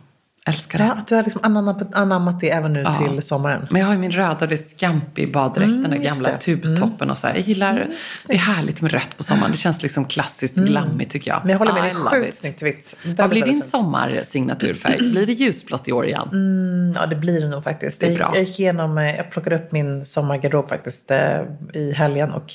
[0.46, 0.84] älskar det.
[0.84, 2.94] Ja, du har liksom anammat, anammat det även nu Ja.
[2.94, 3.66] till sommaren.
[3.70, 6.48] Men jag har ju min röda du vet, scampi baddräkt, den där Mm, gamla det.
[6.52, 6.62] Mm.
[6.62, 7.34] tubtoppen och så här.
[7.34, 7.88] Jag gillar,
[8.28, 9.50] det är härligt med rött på sommaren.
[9.52, 11.36] Det känns liksom klassiskt glammigt tycker jag.
[11.36, 11.46] Mm.
[11.46, 12.96] Men jag håller med, det är sjukt snyggt vitt.
[13.18, 14.98] Vad blir din sommarsignaturfärg?
[15.10, 16.28] Blir det ljusblått i år igen?
[16.32, 18.00] Mm, ja, det blir det nog faktiskt.
[18.00, 18.30] Det är Jag, bra.
[18.34, 21.40] jag gick igenom, eh, jag plockade upp min sommargarderob faktiskt eh,
[21.74, 22.54] i helgen och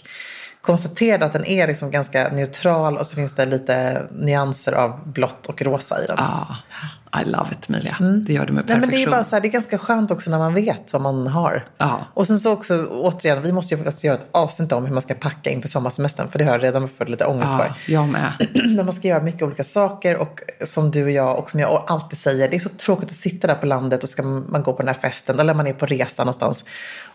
[0.62, 5.46] konstaterade att den är liksom ganska neutral och så finns det lite nyanser av blått
[5.46, 6.16] och rosa i den.
[6.20, 6.58] Ja,
[7.22, 7.98] I love it Emilia.
[8.26, 8.66] Det gör du med Mm.
[8.68, 9.12] Nej, men det är perfektion.
[9.12, 11.68] bara så här, det är ganska skönt också när man vet vad man har.
[11.78, 12.00] Ja.
[12.14, 15.02] Och sen så också återigen, vi måste ju faktiskt göra ett avsnitt om hur man
[15.02, 16.28] ska packa inför sommarsemestern.
[16.28, 17.92] För det har jag redan fått lite ångest Ja, för.
[17.94, 18.34] jag med.
[18.76, 21.84] när man ska göra mycket olika saker och som du och jag och som jag
[21.88, 24.74] alltid säger, det är så tråkigt att sitta där på landet och ska man gå
[24.74, 26.64] på den här festen eller man är på resa någonstans.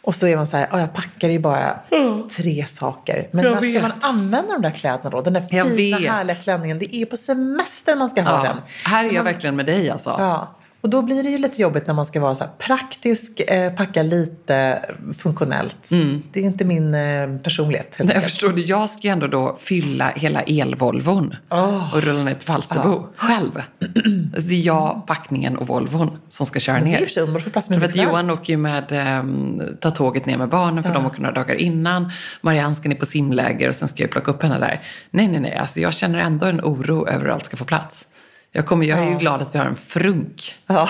[0.05, 1.77] Och så är man så här, "Ja, jag packar ju bara
[2.37, 3.29] tre saker.
[3.31, 5.21] Men Jag när ska man använda de där kläderna då?
[5.21, 6.79] Den där fina härliga klänningen.
[6.79, 8.43] Det är på semester man ska ha Ja.
[8.53, 8.57] den.
[8.85, 10.11] Här är jag Man- verkligen med dig alltså.
[10.19, 13.73] Ja, och då blir det ju lite jobbigt när man ska vara så praktisk, eh,
[13.73, 14.85] packa lite
[15.18, 15.90] funktionellt.
[16.33, 18.01] Det är inte min eh, personlighet.
[18.01, 18.07] Mm.
[18.07, 21.94] Nej, jag förstår du, jag ska ändå då fylla hela elvolvon Åh.
[21.94, 23.62] och rulla ner till Falsterbo själv.
[24.35, 27.07] Alltså det är jag, packningen och Volvon som ska köra Men det är ner.
[27.07, 30.49] för sig får plats med För Johan åker ju med, ehm, ta tåget ner med
[30.49, 32.11] barnen för de åker några dagar innan.
[32.40, 34.83] Marianne ska ner på simläger och sen ska jag plocka upp henne där.
[35.11, 35.57] Nej, nej, nej.
[35.57, 38.07] Alltså jag känner ändå en oro över hur allt ska få plats.
[38.57, 40.55] Jag, kommer, jag är ju glad att vi har en frunk.
[40.67, 40.88] Ja.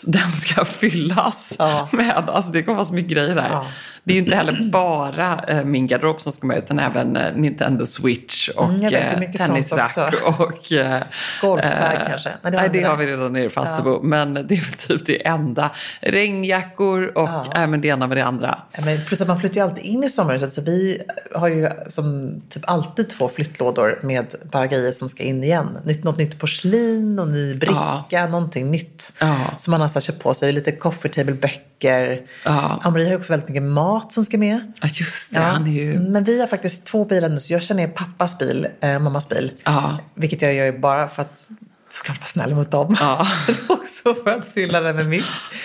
[0.00, 1.88] Den ska fyllas Ja.
[1.92, 2.28] med.
[2.28, 3.66] Alltså det kommer vara så mycket grejer där.
[4.08, 4.12] Ja.
[4.12, 7.34] Det är ju inte heller bara eh, min garderob som ska med utan även eh,
[7.34, 10.72] Nintendo Switch och Mm, eh, tennisrack och...
[10.72, 11.02] Eh,
[11.40, 12.28] Golfbag eh, kanske?
[12.28, 14.02] Nej, det Nej, har det, vi har vi redan nere i Falsterbo.
[14.02, 15.70] Men det är väl typ det enda.
[16.00, 17.46] Regnjackor och Ja.
[17.54, 18.58] även det ena med det andra.
[18.72, 21.02] Ja, Men plus att man flyttar ju alltid in i sommarhuset så vi
[21.34, 25.78] har ju som typ alltid två flyttlådor med bara grejer som ska in igen.
[25.84, 29.12] Nytt, något nytt porslin och ny bricka, någonting nytt.
[29.20, 29.36] Ja.
[29.56, 32.20] Som man har köpt på sig lite coffee table-böcker.
[32.44, 32.80] Ja.
[32.82, 34.72] Amri har ju också väldigt mycket mat som ska med.
[34.82, 35.38] Ja, just det.
[35.40, 35.98] Han är ju...
[35.98, 39.28] Men vi har faktiskt två bilar nu, så jag kör ner pappas bil, eh, mammas
[39.28, 39.52] bil.
[39.64, 39.98] Ja.
[40.14, 41.48] Vilket jag gör bara för att
[41.90, 42.96] såklart vara snäll mot dem.
[43.00, 43.26] Ja.
[43.68, 45.24] Också för att fylla den med mitt.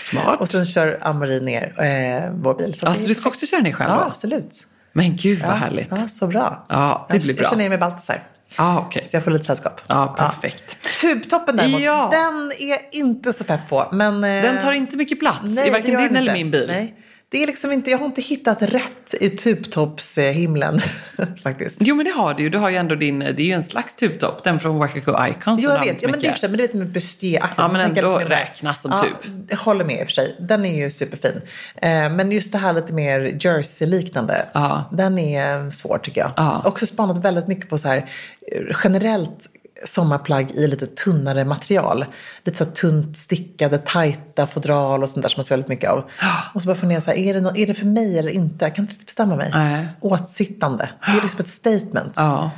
[0.09, 0.39] Smart.
[0.41, 2.73] Och sen kör Amri ner eh, vår bil.
[2.73, 4.03] Så Alltså det- du ska också köra ner själv Ja, då?
[4.03, 4.63] absolut.
[4.93, 5.87] Men gud vad härligt.
[5.91, 6.65] Ja, så bra.
[6.69, 7.43] Ja, det jag, blir bra.
[7.43, 8.23] Jag kör ner med Baltasar.
[8.57, 9.07] Ja, okej.
[9.09, 9.81] Så jag får lite sällskap.
[9.87, 10.77] Ja, perfekt.
[11.01, 12.09] Tubtoppen däremot, Ja.
[12.11, 13.87] den är inte så pepp på.
[13.91, 16.33] Men, eh, Den tar inte mycket plats nej, i varken din eller inte.
[16.33, 16.67] min bil.
[16.67, 16.95] Nej.
[17.31, 20.81] Det är liksom inte, jag har inte hittat rätt i tubtoppshimlen
[21.43, 21.77] faktiskt.
[21.81, 22.49] Jo men det har du ju.
[22.49, 24.43] Du har ju ändå din, det är ju en slags tubtopp.
[24.43, 25.57] Den från Wacaco Icon.
[25.57, 26.85] som Jo, jag vet, ja, men det är för sig, men det är lite mer
[26.85, 27.53] bustier-aktigt.
[27.57, 29.45] Ja, men ändå räknas som ja, tub.
[29.49, 30.35] Jag håller med i och för sig.
[30.39, 31.41] Den är ju superfin.
[31.75, 34.83] Eh, men just det här lite mer jersey-liknande, Ja.
[34.91, 36.31] den är svår tycker jag.
[36.37, 36.61] Ja.
[36.65, 39.47] Också spanat väldigt mycket på så här eh, generellt
[39.85, 42.05] sommarplagg i lite tunnare material.
[42.43, 46.03] Lite så tunt stickade, tajta fodral och sånt där som man ser väldigt mycket av.
[46.53, 48.65] Och så bara fundera så här, är det, nå- är det för mig eller inte?
[48.65, 49.49] Jag kan inte bestämma mig.
[49.53, 49.87] Nej.
[49.99, 50.89] Åtsittande.
[51.05, 52.13] Det är liksom ett statement.
[52.15, 52.51] Ja.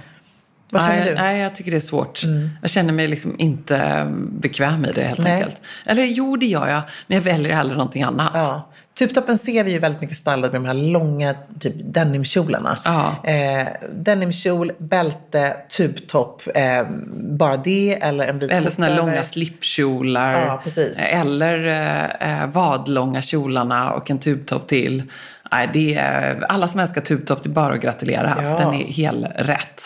[0.69, 1.11] Vad känner nej, du?
[1.11, 1.23] Mm.
[1.23, 2.21] Nej, jag tycker det är svårt.
[2.61, 5.33] Jag känner mig liksom inte bekväm i det helt Nej.
[5.33, 5.57] enkelt.
[5.85, 6.81] Eller jo, det gör jag.
[7.07, 8.31] Men jag väljer hellre någonting annat.
[8.33, 8.69] Ja.
[8.97, 12.77] Tubtoppen ser vi ju väldigt mycket stylad med de här långa typ denimkjolarna.
[12.85, 13.15] Ja.
[13.23, 16.41] Eh, denimkjol, bälte, tubtopp.
[16.55, 20.45] Eh, bara det eller en vit Eller såna här långa slipkjolar.
[20.47, 20.99] Ja, precis.
[21.13, 25.03] Eller eh, eh, vadlånga kjolarna och en tubtopp till.
[25.51, 28.37] Nej, det är, alla som älskar tubtopp, det är bara att gratulera.
[28.37, 28.41] Ja.
[28.41, 29.81] För den är helt rätt.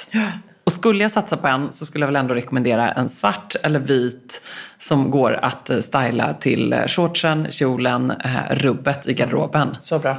[0.67, 3.79] Och skulle jag satsa på en så skulle jag väl ändå rekommendera en svart eller
[3.79, 4.41] vit
[4.77, 9.75] som går att eh, styla till eh, shortsen, kjolen, eh, rubbet i garderoben.
[9.79, 10.17] Så bra.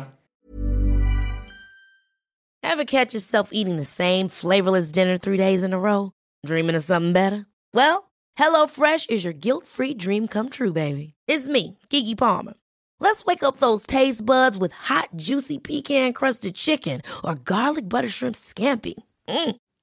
[2.62, 6.11] Ever catch yourself eating the same flavorless dinner three days in a row?
[6.46, 7.44] Dreaming of something better?
[7.74, 11.14] Well, HelloFresh is your guilt-free dream come true, baby.
[11.26, 12.54] It's me, Kiki Palmer.
[13.00, 18.37] Let's wake up those taste buds with hot, juicy pecan-crusted chicken or garlic butter shrimp
[18.37, 18.94] scampi.
[19.28, 19.56] Mm.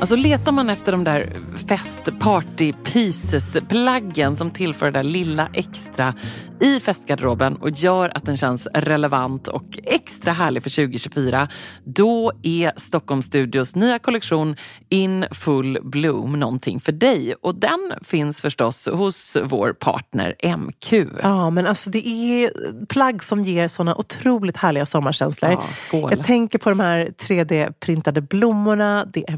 [0.00, 1.32] Alltså letar man efter de där
[1.68, 6.14] fest party pieces plaggen som tillför det där lilla extra
[6.60, 11.48] i festgarderoben och gör att den känns relevant och extra härlig för 2024.
[11.84, 14.56] Då är Stockholm Studios nya kollektion
[14.88, 17.34] In Full Bloom någonting för dig.
[17.42, 20.92] Och den finns förstås hos vår partner MQ.
[21.22, 22.50] Ja, men alltså det är
[22.86, 25.50] plagg som ger såna otroligt härliga sommarkänslor.
[25.50, 26.12] Ja, skål.
[26.16, 29.36] Jag tänker på de här 3D-printade blommorna, det är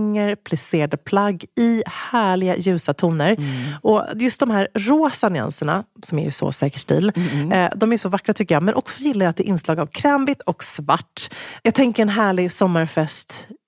[0.00, 3.32] volanger, plisserade plagg i härliga ljusa toner.
[3.32, 3.74] Mm.
[3.82, 7.52] Och just de här rosa nyanserna, som är ju så säker stil, Mm.
[7.52, 8.62] eh, de är så vackra tycker jag.
[8.62, 11.30] Men också gillar jag att det är inslag av krämvitt och svart.
[11.62, 13.48] Jag tänker en härlig sommarfest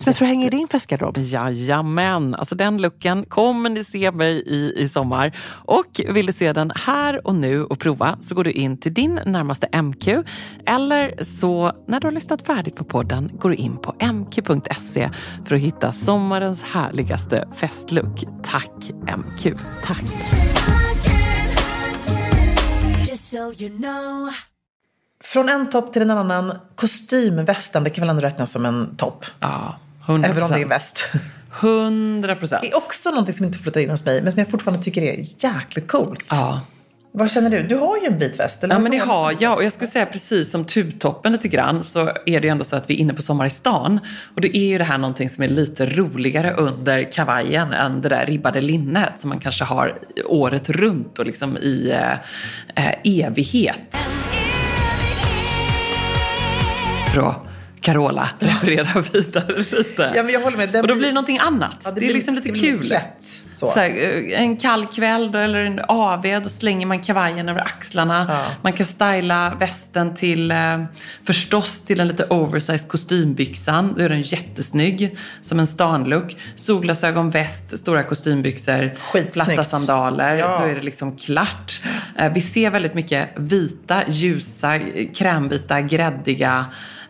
[0.00, 1.18] Som jag tror hänger i din festgarderob.
[1.18, 5.32] Jajamän, alltså den looken kommer ni se mig i i sommar.
[5.50, 8.94] Och vill du se den här och nu och prova så går du in till
[8.94, 10.08] din närmaste MQ.
[10.66, 15.10] Eller så när du har lyssnat färdigt på podden går du in på mq.se
[15.46, 18.24] för att hitta sommarens härligaste festlook.
[18.42, 19.58] Tack MQ.
[19.84, 20.02] Tack.
[22.98, 24.30] Just so you know.
[25.24, 26.52] Från en topp till en annan.
[26.74, 29.24] Kostymvästen, det kan väl ändå räknas som en topp?
[29.40, 29.76] Ja,
[30.10, 31.02] 100 Även om det är väst.
[31.60, 32.62] 100 procent.
[32.62, 35.02] Det är också någonting som inte flyttar in hos mig, men som jag fortfarande tycker
[35.02, 36.26] är jäkligt coolt.
[36.30, 36.60] Ja.
[37.12, 37.62] Vad känner du?
[37.62, 38.64] Du har ju en vit väst.
[38.64, 41.84] Eller Ja men det har jag och jag skulle säga precis som tubtoppen lite grann
[41.84, 44.00] så är det ju ändå så att vi är inne på Sommar i stan.
[44.34, 48.08] Och då är ju det här någonting som är lite roligare under kavajen än det
[48.08, 51.94] där ribbade linnet som man kanske har året runt och liksom i
[52.74, 53.96] eh, evighet.
[57.12, 57.49] För att
[57.80, 60.12] Carola referera vidare lite.
[60.16, 60.68] Ja, men jag håller med.
[60.68, 61.76] Den och då blir- blir det någonting annat.
[61.84, 62.84] Ja, det, är liksom lite det blir kul.
[62.86, 63.22] Klätt.
[63.52, 63.70] Så.
[63.70, 67.60] Så här, eh, en kall kväll då, eller en AV, då slänger man kavajen över
[67.60, 68.26] axlarna.
[68.28, 68.44] Ja.
[68.62, 70.84] Man kan styla västen till, eh,
[71.24, 73.94] förstås till en lite oversized kostymbyxan.
[73.96, 76.36] Då är den jättesnygg, som en stanlook.
[76.56, 79.34] Solglasögon, väst, stora kostymbyxor, Skitsnyggt.
[79.34, 80.34] platta sandaler.
[80.34, 80.60] Ja.
[80.60, 81.80] Då är det liksom klart.
[82.18, 84.78] Eh, vi ser väldigt mycket vita, ljusa,
[85.14, 86.66] krämvita, gräddiga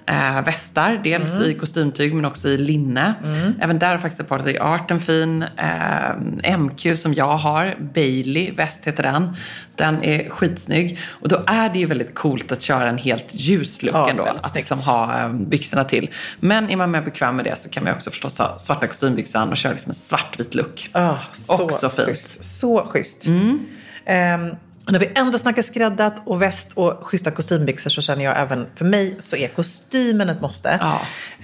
[0.06, 1.00] eh, västar.
[1.04, 1.50] Dels Mm.
[1.50, 3.14] i kostymtyg men också i linne.
[3.60, 7.76] Även där har faktiskt the Art en fin eh, MQ som jag har.
[7.94, 9.36] Bailey väst heter den.
[9.76, 10.98] Den är skitsnygg.
[11.08, 14.22] Och då är det ju väldigt coolt att köra en helt ljus look Ja, ändå.
[14.22, 16.10] Att liksom ha eh, byxorna till.
[16.40, 19.48] Men är man mer bekväm med det så kan man också förstås ha svarta kostymbyxan
[19.50, 20.88] och köra liksom en svartvit look.
[20.92, 22.08] Ah, så Också fint.
[22.08, 22.44] Schysst.
[22.60, 23.26] Så schysst.
[24.04, 24.50] Ehm,
[24.86, 28.66] och när vi ändå snackar skräddat och väst och schyssta kostymbyxor så känner jag även
[28.74, 30.78] för mig så är kostymen ett måste.
[30.80, 31.00] Ja.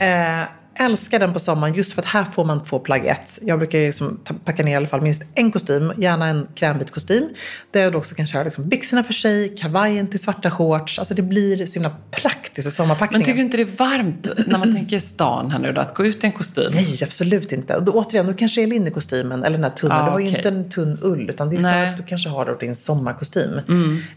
[0.07, 0.45] Eh,
[0.79, 3.39] älskar den på sommaren just för att här får man två plagg ett.
[3.43, 6.91] Jag brukar ju liksom packa ner i alla fall minst en kostym, gärna en krämvit
[6.91, 7.29] kostym.
[7.71, 10.99] Där jag då också kan köra liksom byxorna för sig, kavajen till svarta shorts.
[10.99, 13.25] Alltså det blir så himla praktiskt i Men sommarpackningen.
[13.25, 15.81] tycker du inte det är varmt när man tänker stan här nu då?
[15.81, 16.73] Att gå ut i en kostym?
[16.75, 17.77] Nej, absolut inte.
[17.77, 19.95] Och då, återigen, du kanske är linnekostymen eller den här tunna.
[19.95, 20.37] Ja, du har ju okej.
[20.37, 21.79] inte en tunn ull utan det är snarare.
[21.81, 21.91] Mm.
[21.91, 23.61] att du kanske har då din sommarkostym.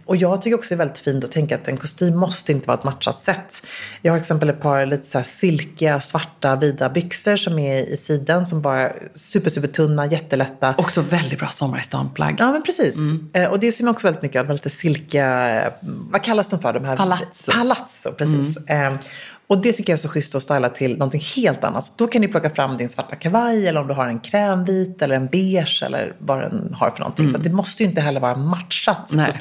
[0.06, 2.68] Och jag tycker också det är väldigt fint att tänka att en kostym måste inte
[2.68, 3.62] vara ett matchat sätt.
[4.02, 7.86] Jag har till exempel ett par lite så här silkiga, svarta, vida byxor som är
[7.86, 10.76] i sidan som bara super, super tunna, jättelätta.
[10.78, 12.36] Också väldigt bra sommar i stan-plagg.
[12.40, 12.96] Ja, men precis.
[12.96, 13.30] Mm.
[13.34, 14.50] Eh, och det ser man också väldigt mycket av.
[14.50, 16.74] Lite silkiga, eh, vad kallas de för?
[16.74, 17.52] De här, Palazzo.
[17.52, 17.68] Mm.
[17.68, 18.58] Palazzo, precis.
[18.58, 18.94] Eh,
[19.48, 21.86] och det tycker jag är så schysst att styla till någonting helt annat.
[21.86, 25.02] Så då kan du plocka fram din svarta kavaj eller om du har en krämvit
[25.02, 27.32] eller en beige eller vad den har för någonting.
[27.32, 29.32] Så att det måste ju inte heller vara matchat Mm.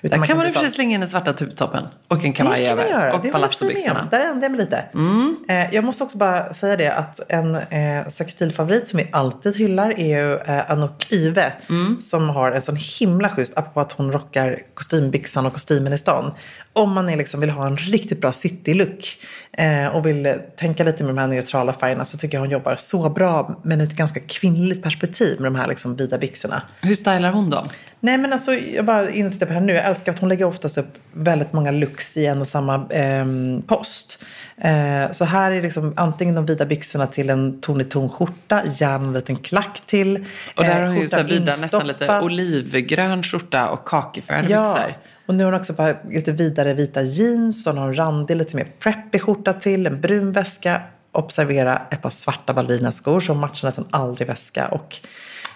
[0.00, 0.20] Kostym.
[0.20, 2.32] Där kan man och för sig valt- slänga in den svarta tubtoppen och en det
[2.32, 2.98] kavaj kan man över.
[3.00, 3.04] göra.
[3.12, 4.08] Och det precis palazzobyxorna.
[4.10, 4.84] Där ändrade jag mig lite.
[5.48, 10.00] Eh, jag måste också bara säga det att en eh, sextilfavorit som vi alltid hyllar
[10.00, 11.52] är ju eh, Anouk Yve.
[12.00, 16.32] Som har en sån himla schysst, apropå att hon rockar kostymbyxan och kostymen i stan.
[16.72, 19.18] Om man är liksom, vill ha en riktigt bra citylook
[19.52, 22.76] eh, och vill tänka lite med de här neutrala färgerna så tycker jag hon jobbar
[22.76, 26.62] så bra men ur ett ganska kvinnligt perspektiv med de här liksom vida byxorna.
[26.80, 27.66] Hur stylar hon dem?
[28.00, 29.72] Nej men alltså jag bara in och tittar på henne nu.
[29.72, 33.62] Jag älskar att hon lägger oftast upp väldigt många looks i en och samma ehm,
[33.66, 34.24] post.
[34.56, 38.62] Eh, så här är liksom antingen de vida byxorna till en ton i ton skjorta,
[38.64, 40.24] gärna en liten klack till.
[40.54, 44.54] Och där eh, har hon ju så här vida, nästan lite olivgrön skjorta och kakifärgade
[44.54, 45.02] Ja, byxor.
[45.26, 48.36] och nu har hon också bara lite vidare vita jeans och hon har en randig,
[48.36, 50.80] lite mer preppig skjorta till, en brun väska.
[51.12, 55.00] Observera ett par svarta ballerinaskor som matchar nästan aldrig väska och,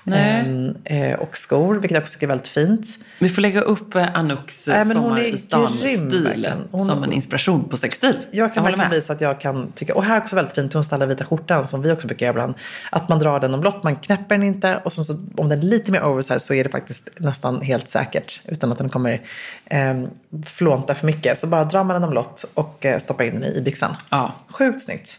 [0.04, 0.40] Nej.
[0.40, 2.86] ehm, eh, och skor, vilket jag också tycker är väldigt fint.
[3.18, 6.24] Vi får lägga upp eh, Anouks eh, Nej, men hon sommar är i grym, stan-stil
[6.24, 6.58] verkligen.
[6.70, 8.18] Hon- som en inspiration på sexstil.
[8.30, 8.96] Jag kan håller verkligen med.
[8.96, 11.82] visa att jag kan tycka, och här också väldigt fint, hon stylar vita skjortan som
[11.82, 12.54] vi också brukar göra ibland.
[12.90, 15.62] Att man drar den omlott, man knäpper den inte och sen så, om den är
[15.62, 19.20] lite mer oversized så är det faktiskt nästan helt säkert utan att den kommer
[19.64, 20.02] eh,
[20.46, 21.38] flånta för mycket.
[21.38, 23.96] Så bara drar man den omlott och eh, stoppar in den i byxan.
[24.10, 24.32] Ja.
[24.48, 25.18] Sjukt snyggt.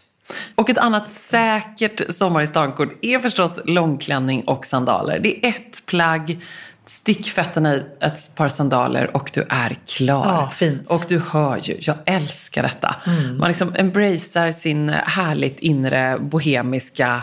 [0.54, 5.18] Och ett annat säkert sommar i stankort är förstås långklänning och sandaler.
[5.18, 6.44] Det är ett plagg,
[6.86, 10.24] stick fötterna i ett par sandaler och du är klar.
[10.26, 10.90] Ja, fint.
[10.90, 12.96] Och du hör ju, jag älskar detta.
[13.38, 17.22] Man liksom embracear sin härligt inre bohemiska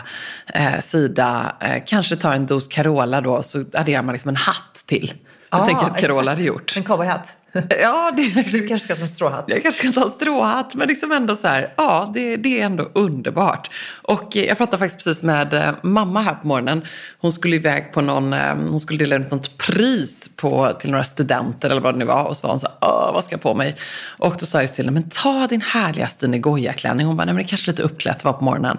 [0.54, 1.56] eh, sida.
[1.60, 5.12] Eh, kanske tar en dos Carola då så adderar man liksom en hatt till.
[5.50, 6.38] Jag Ja, tänker att Carola exakt.
[6.38, 6.74] hade gjort.
[6.76, 7.32] En cowboyhatt.
[7.80, 9.44] Ja, det, Du kanske ska ha en stråhatt.
[9.48, 12.64] jag kanske ska ta en stråhatt, men liksom ändå så här, ja, det, det är
[12.64, 13.70] ändå underbart.
[14.02, 16.82] Och eh, jag pratade faktiskt precis med eh, mamma här på morgonen.
[17.18, 21.04] Hon skulle iväg på någon, eh, hon skulle dela ut något pris på, till några
[21.04, 22.24] studenter eller vad det nu var.
[22.24, 23.76] Och så var hon så här, Åh, vad ska jag på mig?
[24.18, 27.06] Och då sa jag just till henne, men ta din härliga Stine Goya-klänning.
[27.06, 28.78] Hon bara, nej men det är kanske lite uppklätt var på morgonen.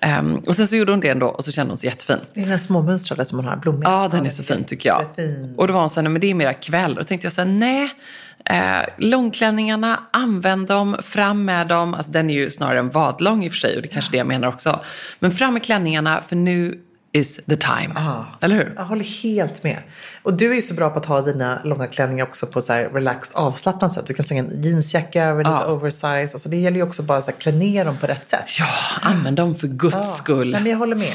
[0.00, 2.18] Ehm, och sen så gjorde hon det ändå och så kände hon sig jättefin.
[2.34, 3.90] Det är den här småmönstrade som hon har, blommiga.
[3.90, 5.00] Ja, den är så fin tycker jag.
[5.02, 5.54] Jättefin.
[5.56, 6.90] Och då var hon så här, "Nej, men det är mera kväll.
[6.90, 7.90] Och då tänkte jag så här, nej.
[8.50, 11.94] Eh, långklänningarna, använd dem, fram med dem.
[11.94, 14.10] Alltså den är ju snarare en vadlång i och för sig och det är kanske
[14.12, 14.80] det jag menar också.
[15.18, 16.78] Men fram med klänningarna för nu
[17.12, 17.90] is the time.
[17.94, 18.26] Ja.
[18.40, 18.72] Eller hur?
[18.76, 19.78] Jag håller helt med.
[20.22, 22.72] Och du är ju så bra på att ha dina långa klänningar också på så
[22.72, 24.06] här relaxed avslappnat sätt.
[24.06, 25.66] Du kan slänga en jeansjacka över lite Ja.
[25.66, 26.30] oversize.
[26.32, 28.44] Alltså det gäller ju också bara att klä ner dem på rätt sätt.
[28.58, 28.66] Ja,
[29.02, 30.50] använd dem för guds skull.
[30.50, 31.14] Nej, men jag håller med.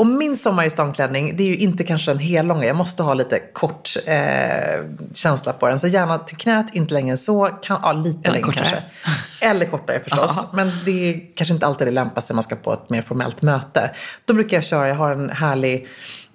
[0.00, 2.64] Och min sommar i stan-klänning, det är ju inte kanske en hel långa.
[2.64, 4.84] Jag måste ha lite kort eh,
[5.14, 5.80] känsla på den.
[5.80, 7.46] Så gärna till knät, inte längre än så.
[7.46, 8.64] Kan, ja, lite Eller längre kortare.
[8.64, 9.46] kanske.
[9.46, 10.32] Eller kortare förstås.
[10.36, 10.48] Ja.
[10.52, 13.42] Men det är kanske inte alltid det lämpas när man ska på ett mer formellt
[13.42, 13.90] möte.
[14.24, 15.86] Då brukar jag köra, jag har en härlig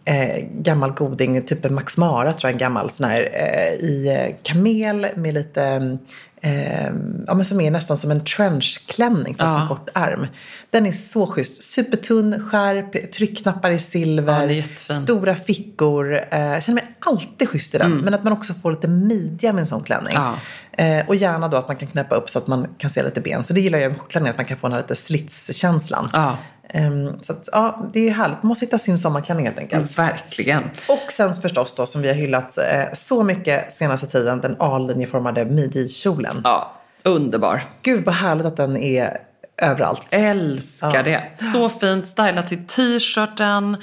[0.06, 4.08] eh, gammal goding, typ en Max Mara tror jag, en gammal sån här eh, i
[4.08, 5.97] eh, kamel med lite
[6.45, 6.86] eh,
[7.27, 9.60] ja, men som är nästan som en trenchklänning fast Ja.
[9.60, 10.27] med kort ärm.
[10.69, 11.63] Den är så schysst.
[11.63, 14.63] Supertunn skärp, tryckknappar i silver, Ja,
[14.95, 16.13] stora fickor.
[16.31, 17.97] Eh, jag känner mig alltid schysst i den.
[17.97, 20.15] Men att man också får lite midja med en sån klänning.
[20.15, 20.23] Mm.
[20.23, 20.36] Ja.
[20.84, 23.21] Eh, och gärna då att man kan knäppa upp så att man kan se lite
[23.21, 23.43] ben.
[23.43, 26.10] Så det gillar jag med klänningar, att man kan få den här lite slitskänslan.
[26.13, 26.38] Ja.
[26.69, 28.43] Ehm, så att, ja, det är härligt.
[28.43, 29.97] Man måste hitta sin sommarklänning helt enkelt.
[29.97, 30.63] Verkligen.
[30.88, 35.45] Och sen förstås då som vi har hyllat eh, så mycket senaste tiden, den A-linjeformade
[35.45, 36.41] midjekjolen.
[36.43, 36.72] Ja,
[37.03, 37.63] underbar.
[37.82, 39.18] Gud vad härligt att den är
[39.61, 40.01] överallt.
[40.11, 41.03] Älskar Ja.
[41.03, 41.24] det.
[41.53, 42.07] Så fint.
[42.07, 43.78] Stylat till t-shirten.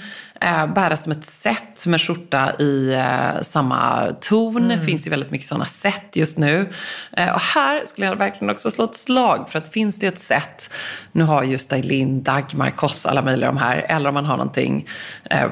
[0.44, 4.68] Eh, bära som ett set med skjorta i eh, samma ton.
[4.68, 6.68] Det finns ju väldigt mycket sådana set just nu.
[7.12, 9.48] Eh, och här skulle jag verkligen också slå ett slag.
[9.50, 10.70] För att finns det ett set,
[11.12, 13.76] nu har ju Stylin, Dagmar, Koss, alla möjliga de här.
[13.88, 14.86] Eller om man har någonting,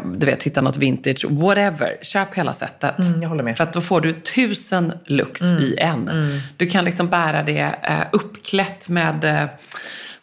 [0.05, 1.97] du vet, hitta något vintage, whatever.
[2.03, 2.99] Köp hela setet.
[2.99, 3.57] Mm, jag håller med.
[3.57, 6.11] För att då får du tusen looks i en.
[6.57, 7.74] Du kan liksom bära det
[8.12, 9.49] uppklätt med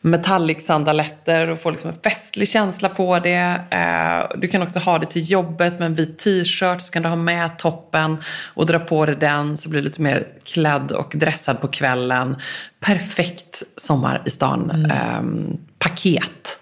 [0.02, 3.62] metallic-sandaletter och få liksom en festlig känsla på det.
[3.70, 7.10] Eh, du kan också ha det till jobbet med en vit t-shirt så kan du
[7.10, 8.18] ha med toppen
[8.54, 12.36] och dra på dig den så blir du lite mer klädd och dressad på kvällen.
[12.80, 14.86] Perfekt sommar i stan.
[14.92, 15.22] Eh,
[15.80, 16.60] paket.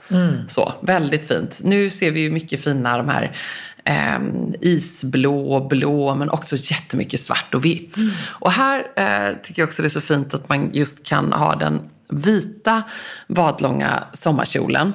[0.49, 1.59] Så, väldigt fint.
[1.63, 3.37] Nu ser vi ju mycket fina de här
[3.85, 4.19] eh,
[4.61, 7.97] isblå blå men också jättemycket svart och vitt.
[8.25, 11.55] Och här eh, tycker jag också det är så fint att man just kan ha
[11.55, 12.83] den vita
[13.27, 14.93] vadlånga sommarkjolen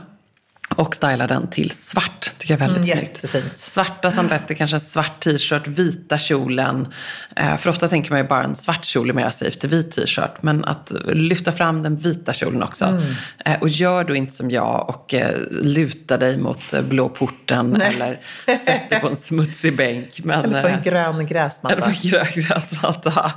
[0.76, 2.30] och styla den till svart.
[2.38, 3.58] Tycker jag är väldigt Mm, snyggt.
[3.58, 6.88] Svarta sandaletter, kanske en svart t-shirt, vita kjolen.
[7.36, 9.92] Eh, för ofta tänker man ju bara en svart kjol är mer safe till vit
[9.92, 10.30] t-shirt.
[10.42, 12.84] Men att lyfta fram den vita kjolen också.
[12.84, 13.02] Mm.
[13.44, 18.20] Eh, och gör då inte som jag och eh, luta dig mot blå porten eller
[18.46, 20.20] sätt dig på en smutsig bänk.
[20.24, 21.76] Men, Eller på en grön eller gräsmatta.
[21.76, 23.32] på en grön gräsmatta.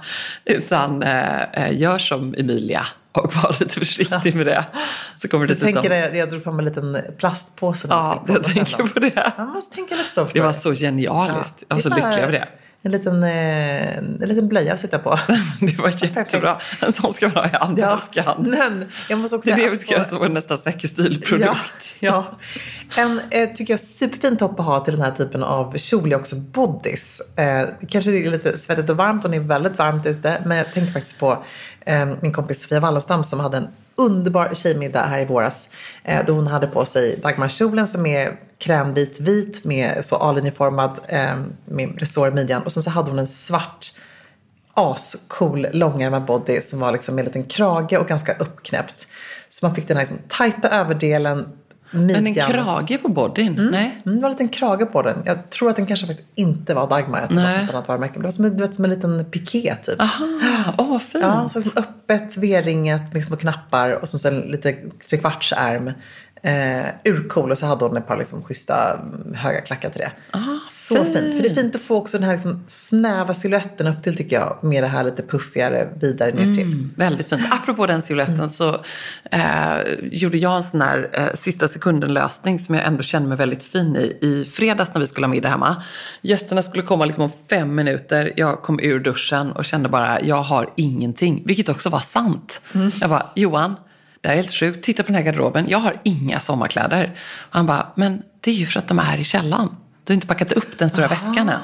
[0.46, 1.02] Utan
[1.72, 4.66] gör som Emilia och var lite försiktig med det.
[5.18, 5.84] Så kommer Du det dessutom...
[5.84, 7.88] tänker när jag drog fram en liten plastpåse.
[7.90, 9.34] Ja, jag jag tänker på det.
[9.38, 10.28] Man måste tänka lite så.
[10.34, 10.60] Det var du.
[10.60, 11.64] så genialiskt.
[11.68, 12.48] Jag var så lycklig över det.
[12.86, 15.20] En liten, eh, en liten blöja att sitta på.
[15.60, 16.60] Det var jättebra.
[16.82, 18.36] En sån ska man ha i handväskan.
[18.50, 21.96] men jag måste också Det är det vi ska göra som vår nästa säkerstilprodukt.
[22.00, 22.26] Ja,
[22.96, 23.02] ja.
[23.02, 26.16] En eh, tycker jag superfin topp att ha till den här typen av kjol är
[26.16, 27.22] också bodys.
[27.36, 30.42] Eh, kanske det är lite svettigt och varmt och det är väldigt varmt ute.
[30.46, 31.44] Men jag tänker faktiskt på
[31.86, 35.70] eh, min kompis Sofia Wallenstam som hade en underbar tjejmiddag här i våras.
[36.04, 41.36] Eh, då hon hade på sig Dagmarkjolen som är krämvit vit med så A-linjeformad eh,
[41.66, 42.64] med resår i midjan.
[42.64, 43.92] Och sen så hade hon en svart
[44.74, 49.08] ascool långärmad body som var liksom med en liten krage och ganska uppknäppt.
[49.50, 51.50] Så man fick den här liksom tajta överdelen,
[51.94, 52.24] midjan.
[52.24, 53.68] Men en krage på bodyn?
[53.72, 54.02] Nej.
[54.06, 55.24] Mm, det var en liten krage på den.
[55.26, 57.22] Jag tror att den kanske faktiskt inte var Dagmar.
[57.22, 57.56] Att det var Nej.
[57.58, 58.14] från ett annat varumärke.
[58.20, 60.02] Det var som, en- du vet, som en liten piké typ.
[60.02, 60.26] Aha,
[60.78, 61.24] åh vad fint.
[61.24, 64.76] Ja, så liksom öppet, V-ringat med små knappar och så sen lite
[65.10, 65.92] trekvartsärm.
[66.46, 70.12] Eh, urcool och så hade hon ett par liksom schyssta mm, höga klackar till det.
[70.88, 71.36] Så fint.
[71.36, 74.36] För det är fint att få också den här liksom snäva siluetten upp till tycker
[74.36, 74.58] jag.
[74.62, 76.64] Med det här lite puffigare vidare ner till.
[76.64, 77.42] Mm, väldigt fint.
[77.52, 78.84] Apropå den siluetten så
[79.32, 83.64] eh, gjorde jag en sån här eh, sista sekunden-lösning som jag ändå kände mig väldigt
[83.64, 84.18] fin i.
[84.22, 85.84] I fredags när vi skulle ha middag hemma.
[86.22, 88.34] Gästerna skulle komma liksom om fem minuter.
[88.36, 91.44] Jag kom ur duschen och kände bara, jag har ingenting.
[91.46, 92.62] Vilket också var sant.
[93.02, 93.76] Jag bara, Johan,
[94.22, 94.86] det här är helt sjukt.
[94.86, 95.66] Titta på den här garderoben.
[95.70, 97.12] Jag har inga sommarkläder.
[97.40, 99.70] Och han bara, men det är ju för att de är i källaren.
[100.04, 101.60] Du har inte packat upp den stora väskan än.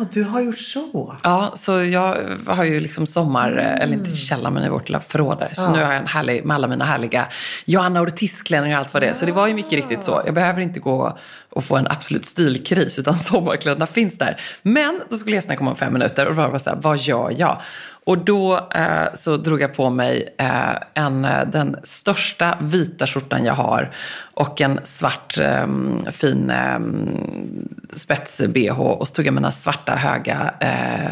[0.00, 1.16] Ah, du har gjort så.
[1.22, 2.16] Ja, så jag
[2.46, 5.52] har ju liksom sommar, eller inte i källaren men i vårt lilla förråd där.
[5.54, 7.26] Så nu har jag en härlig, med alla mina härliga
[7.64, 9.14] Johanna Ortiz-klänningar och allt vad det är.
[9.14, 10.22] Så det var ju mycket riktigt så.
[10.24, 11.18] Jag behöver inte gå
[11.50, 14.40] och få en absolut stilkris utan sommarkläderna finns där.
[14.62, 16.98] Men då skulle gästerna komma om fem minuter och då var det så här, vad
[16.98, 17.60] gör jag?
[18.08, 23.44] Och då eh, så drog jag på mig eh, en, eh, den största vita skjortan
[23.44, 23.90] jag har
[24.34, 25.66] och en svart eh,
[26.10, 26.78] fin eh,
[27.92, 31.10] spets-bh och så tog jag mina svarta höga eh,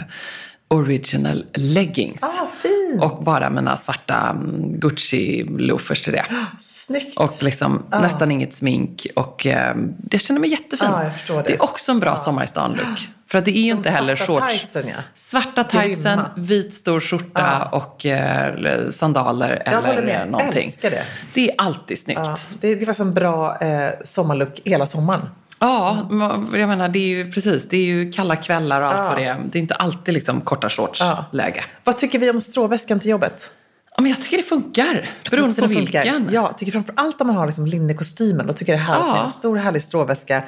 [0.68, 2.22] original leggings.
[2.22, 3.02] Ah, fint.
[3.02, 6.24] Och bara mina svarta um, Gucci-loafers till det.
[6.58, 7.16] Snyggt.
[7.16, 9.06] Och liksom nästan inget smink.
[9.16, 9.76] Och eh,
[10.10, 10.88] jag känner mig jättefin.
[10.90, 11.54] Jag förstår det.
[11.54, 13.08] är också en bra sommar i stan-look.
[13.28, 14.60] För att det är ju inte heller shorts.
[14.60, 14.94] tightsen, ja.
[15.14, 20.30] Svarta tightsen, vit stor skjorta och eh, sandaler Jag eller med.
[20.30, 20.66] någonting.
[20.66, 21.02] Älskar det.
[21.34, 22.20] Det är alltid snyggt.
[22.24, 25.28] Ja, det, det var så en bra eh, sommarlook hela sommaren.
[25.60, 26.08] Ja,
[26.52, 27.68] jag menar det är ju precis.
[27.68, 29.36] Det är ju kalla kvällar och allt vad det är.
[29.52, 31.24] Det är inte alltid liksom korta shorts Ja.
[31.32, 31.64] läge.
[31.84, 33.50] Vad tycker vi om stråväskan till jobbet?
[33.96, 35.10] Ja, men jag tycker det funkar.
[35.30, 36.02] Beroende på som funkar.
[36.02, 36.24] vilken.
[36.32, 38.46] Ja, jag tycker framför allt om man har liksom linnekostymen.
[38.46, 39.12] Då tycker jag det är härligt Ja.
[39.14, 40.42] med en stor härlig stråväska.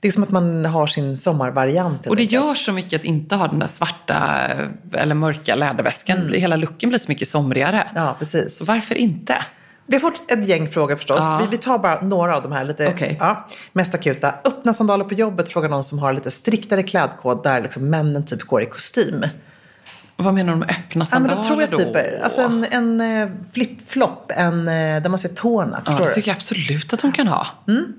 [0.00, 2.06] Det är som att man har sin sommarvariant.
[2.06, 2.32] Och det enkelt.
[2.44, 4.46] gör så mycket att inte ha den där svarta
[4.92, 6.32] eh, eller mörka läderväskan.
[6.32, 7.80] Hela looken blir så mycket somrigare.
[7.82, 8.02] Mm.
[8.04, 8.58] Ja, precis.
[8.58, 9.36] Så varför inte?
[9.86, 11.18] Vi har fått ett gäng frågor förstås.
[11.20, 11.40] Ja.
[11.42, 13.16] Vi, vi tar bara några av de här lite Okej.
[13.20, 14.34] ja, mest akuta.
[14.44, 18.42] Öppna sandaler på jobbet frågar någon som har lite striktare klädkod där liksom männen typ
[18.42, 19.24] går i kostym.
[20.16, 23.00] Vad menar du med öppna Ja, men sandaler då tror jag typ alltså en, en
[23.00, 25.82] eh, flip-flop, en, eh, där man ser tårna.
[25.86, 27.46] Ja, det tycker jag absolut att hon kan ha.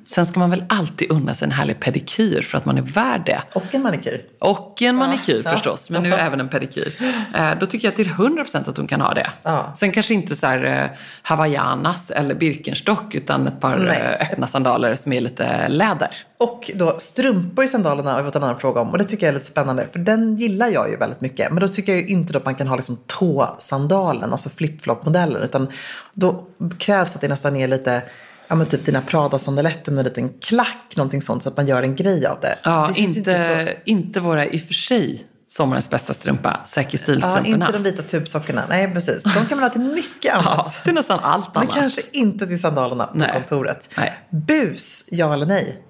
[0.07, 3.21] Sen ska man väl alltid unna sig en härlig pedikyr för att man är värd
[3.25, 3.41] det.
[3.53, 4.21] Och en manikyr.
[4.39, 5.51] Och en manikyr ja.
[5.51, 6.93] förstås, men nu även en pedikyr.
[7.35, 9.29] Eh, då tycker jag till 100% att hon kan ha det.
[9.75, 14.17] Sen kanske inte så här eh, hawaiianas eller birkenstock utan ett par Nej.
[14.21, 16.09] öppna sandaler som är lite läder.
[16.37, 18.89] Och då strumpor i sandalerna har vi fått en annan fråga om.
[18.89, 19.87] Och det tycker jag är lite spännande.
[19.91, 21.51] För den gillar jag ju väldigt mycket.
[21.51, 25.43] Men då tycker jag inte att man kan ha liksom tåsandalen, alltså flip-flop-modellen.
[25.43, 25.67] Utan
[26.13, 26.47] då
[26.79, 28.01] krävs att det nästan är lite,
[28.47, 31.43] ja men typ dina Prada-sandaletter med en liten klack, någonting sånt.
[31.43, 32.55] Så att man gör en grej av det.
[32.63, 37.03] Ja, det inte, så- inte våra i och för sig sommarens bästa strumpa, Säker Ja,
[37.03, 37.65] stil-strumporna.
[37.65, 38.63] inte de vita tubsockorna.
[38.69, 39.23] Nej, precis.
[39.23, 40.75] De kan man ha till mycket annat.
[40.83, 41.75] Ja, är nästan allt Men annat.
[41.75, 43.29] kanske inte till sandalerna på Nej.
[43.33, 43.89] kontoret.
[43.97, 44.13] Nej.
[44.29, 45.81] Bus, ja eller nej?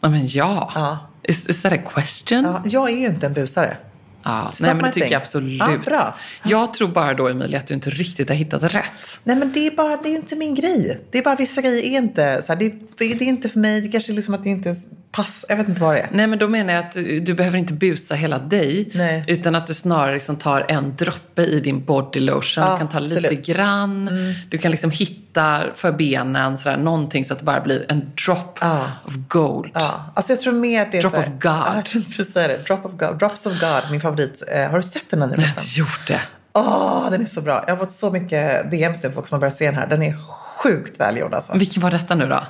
[0.00, 0.72] Ja, men ja.
[0.74, 0.98] Ja.
[1.22, 2.44] Is, is that a question?
[2.44, 3.76] Ja, jag är ju inte en busare.
[4.22, 5.12] Ja, nej, men det tycker thing.
[5.12, 5.58] jag absolut.
[5.58, 6.16] Ja, bra.
[6.42, 9.20] Jag tror bara då, Emilia, att du inte riktigt har hittat rätt.
[9.24, 11.00] Nej men det är bara, det är inte min grej.
[11.10, 13.80] Det är bara vissa grejer är inte så här, det, det är inte för mig.
[13.80, 14.76] Det kanske är liksom att det inte
[15.10, 15.46] passar.
[15.48, 16.08] Jag vet inte vad det är.
[16.12, 18.90] Nej, men då menar jag att du, du behöver inte busa hela dig.
[18.94, 19.24] Nej.
[19.26, 22.64] Utan att du snarare liksom tar en droppe i din body lotion.
[22.64, 23.24] Ja, du kan ta absolut.
[23.24, 23.36] Mm.
[23.36, 24.10] lite grann.
[24.50, 25.29] Du kan liksom hitta
[25.74, 28.80] för benen sådär, någonting så att det bara blir en drop Ja.
[29.06, 29.70] of gold.
[29.74, 31.52] Ja, alltså jag tror mer det är Drop så här, of God.
[31.52, 32.56] Ja, jag tänkte precis säga det.
[32.66, 33.18] Drop of God.
[33.18, 34.42] Drops of God, min favorit.
[34.52, 36.20] Eh, har du sett den här nu Jag har inte gjort det.
[36.52, 37.64] Åh, den är så bra.
[37.66, 39.86] Jag har fått så mycket DMs nu folk som har börjat se den här.
[39.86, 40.14] Den är
[40.58, 41.52] sjukt välgjord alltså.
[41.56, 42.42] Vilken var detta nu då?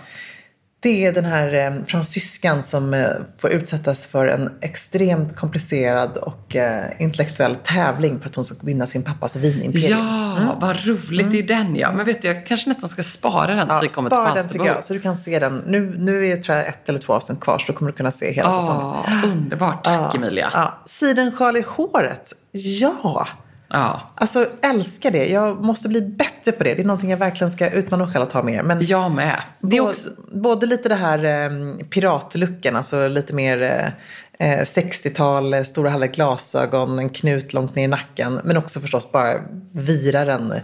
[0.83, 3.01] Det är den här eh, fransyskan som eh,
[3.39, 8.87] får utsättas för en extremt komplicerad och eh, intellektuell tävling för att hon ska vinna
[8.87, 9.99] sin pappas vinimperium.
[9.99, 11.31] Ja, vad roligt.
[11.31, 11.93] Det är den ja.
[11.93, 14.49] Men vet du, jag kanske nästan ska spara den så vi kommer till spara den
[14.49, 15.63] tycker jag, så du kan se den.
[15.67, 17.97] Nu, nu är det tror jag ett eller två avsnitt kvar så då kommer du
[17.97, 18.97] kunna se hela säsongen.
[19.07, 19.85] Ja, underbart.
[19.85, 20.51] Tack Emilia.
[20.53, 20.83] Ja.
[20.87, 22.33] Sidensjal i håret.
[22.53, 23.29] Ja.
[23.71, 24.11] Ja.
[24.15, 25.27] Alltså älskar det.
[25.27, 26.75] Jag måste bli bättre på det.
[26.75, 28.63] Det är någonting jag verkligen ska utmana mig själv att ha mer.
[28.63, 29.43] Men Jag med.
[29.61, 30.09] Det är också...
[30.33, 36.13] både lite det här eh, piratlucken, alltså lite mer eh, eh, 60-tal, eh, stora härliga
[36.13, 38.41] glasögon, en knut långt ner i nacken.
[38.45, 39.41] Men också förstås bara
[39.73, 40.55] vira den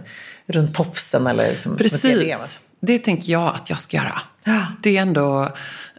[0.47, 1.77] runt tofsen eller liksom.
[1.77, 2.59] Precis.
[2.79, 4.21] Det tänker jag att jag ska göra.
[4.81, 5.49] Det är ändå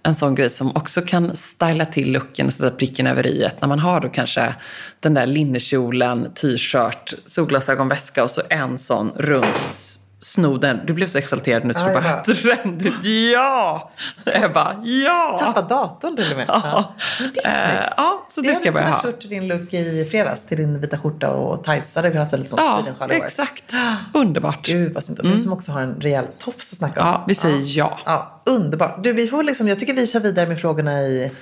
[0.02, 3.68] en sån grej som också kan styla till looken och sätta pricken över i När
[3.68, 4.54] man har då kanske
[5.00, 10.80] den där linnekjolen, t-shirt, solglasögon, väska och så en sån runt s- snoden.
[10.86, 12.94] Du blev så exalterad nu så du Ja, bara trendigt.
[13.34, 13.90] Ja!
[14.54, 15.38] Bara, ja!
[15.40, 16.44] Tappa datorn till och med.
[16.48, 16.94] Ja.
[17.20, 17.92] Men det är Eh, snyggt.
[17.96, 19.02] ja, så det ska jag börja hade ha.
[19.02, 21.96] kunnat till din look i fredags, till din vita skjorta och tights.
[21.96, 23.74] Hade du kunnat ha lite sån Ja, sidensjal exakt.
[24.14, 24.66] Underbart.
[24.66, 25.20] Gud vad snyggt.
[25.20, 27.06] Och du som också har en rejäl tofs att snacka om.
[27.06, 27.98] Ja, vi säger ja.
[28.04, 29.04] Ja, underbart.
[29.04, 31.32] Du, vi får liksom, jag tycker vi kör vidare med frågorna i...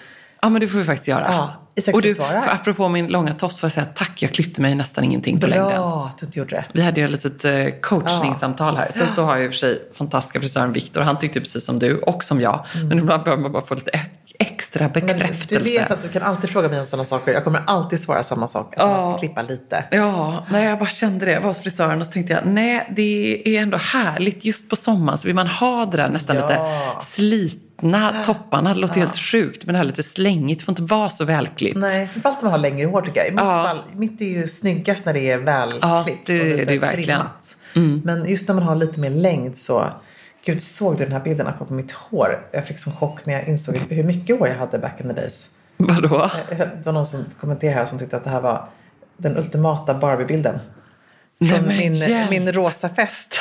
[0.42, 1.26] Ja, men det får vi faktiskt göra.
[1.28, 1.54] Ja,
[1.92, 2.48] och du, svarar.
[2.48, 5.68] apropå min långa tofs får jag säga tack, jag klippte mig nästan ingenting på längden.
[5.68, 6.64] Bra att du inte gjorde det.
[6.72, 8.90] Vi hade ju ett litet eh, coachningssamtal här.
[8.94, 11.00] Sen så har jag i och för sig fantastiska frisören Viktor.
[11.00, 12.66] Han tyckte precis som du och som jag.
[12.88, 13.90] Men ibland behöver man bara få lite
[14.38, 14.92] extra Mm.
[14.94, 15.64] Men bekräftelse.
[15.64, 17.32] du vet att du kan alltid fråga mig om sådana saker.
[17.32, 18.74] Jag kommer alltid svara samma sak.
[18.76, 19.18] Att man ska Ja.
[19.18, 19.84] klippa lite.
[19.90, 21.32] Ja, nej, jag bara kände det.
[21.32, 24.76] Jag var hos frisören och så tänkte jag, nej, det är ändå härligt just på
[24.76, 25.18] sommaren.
[25.18, 26.48] Så vill man ha det där nästan Ja.
[26.48, 26.60] lite
[27.06, 28.74] slitna topparna.
[28.74, 30.58] Det låter helt sjukt, men det här lite slängigt.
[30.60, 31.76] Det får inte vara så välklippt.
[31.78, 33.28] Nej, framförallt när man har längre hår tycker jag.
[33.28, 33.62] I mitt Ja.
[33.64, 36.78] fall, mitt är ju snyggast när det är välklippt Ja, det och är lite det
[36.78, 37.04] verkligen.
[37.74, 38.02] trimmat.
[38.04, 39.84] Men just när man har lite mer längd så...
[40.46, 42.48] Gud, såg du den här bilden apropå mitt hår?
[42.52, 45.14] Jag fick som chock när jag insåg hur mycket hår jag hade back in the
[45.20, 45.50] days.
[45.76, 46.30] Vadå?
[46.50, 48.68] Det var någon som kommenterade här som tyckte att det här var
[49.16, 50.58] den ultimata Barbie-bilden.
[51.50, 52.30] Från min, hjälp.
[52.30, 53.38] min rosa fest.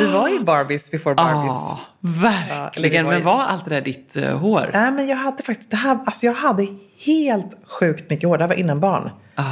[0.00, 1.52] Vi var ju Barbies before Barbies.
[1.52, 3.04] Ja, eller verkligen.
[3.04, 4.70] det var ju- Men var allt det där ditt eh, hår?
[4.72, 6.66] Nej, men jag hade faktiskt, det här, alltså jag hade
[7.04, 8.38] helt sjukt mycket hår.
[8.38, 9.10] Det här var innan barn.
[9.34, 9.42] Ah.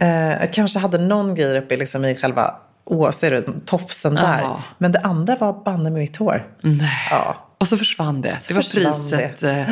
[0.00, 2.54] Eh, jag kanske hade någon grej uppe liksom i själva,
[2.86, 4.40] åh, ser du, tofsen där.
[4.40, 4.62] Ja.
[4.78, 6.46] Men det andra var banne med mitt hår.
[6.60, 7.08] Nej.
[7.10, 7.36] Ja.
[7.58, 8.38] Och så försvann det.
[8.48, 9.66] det var priset eh, eh,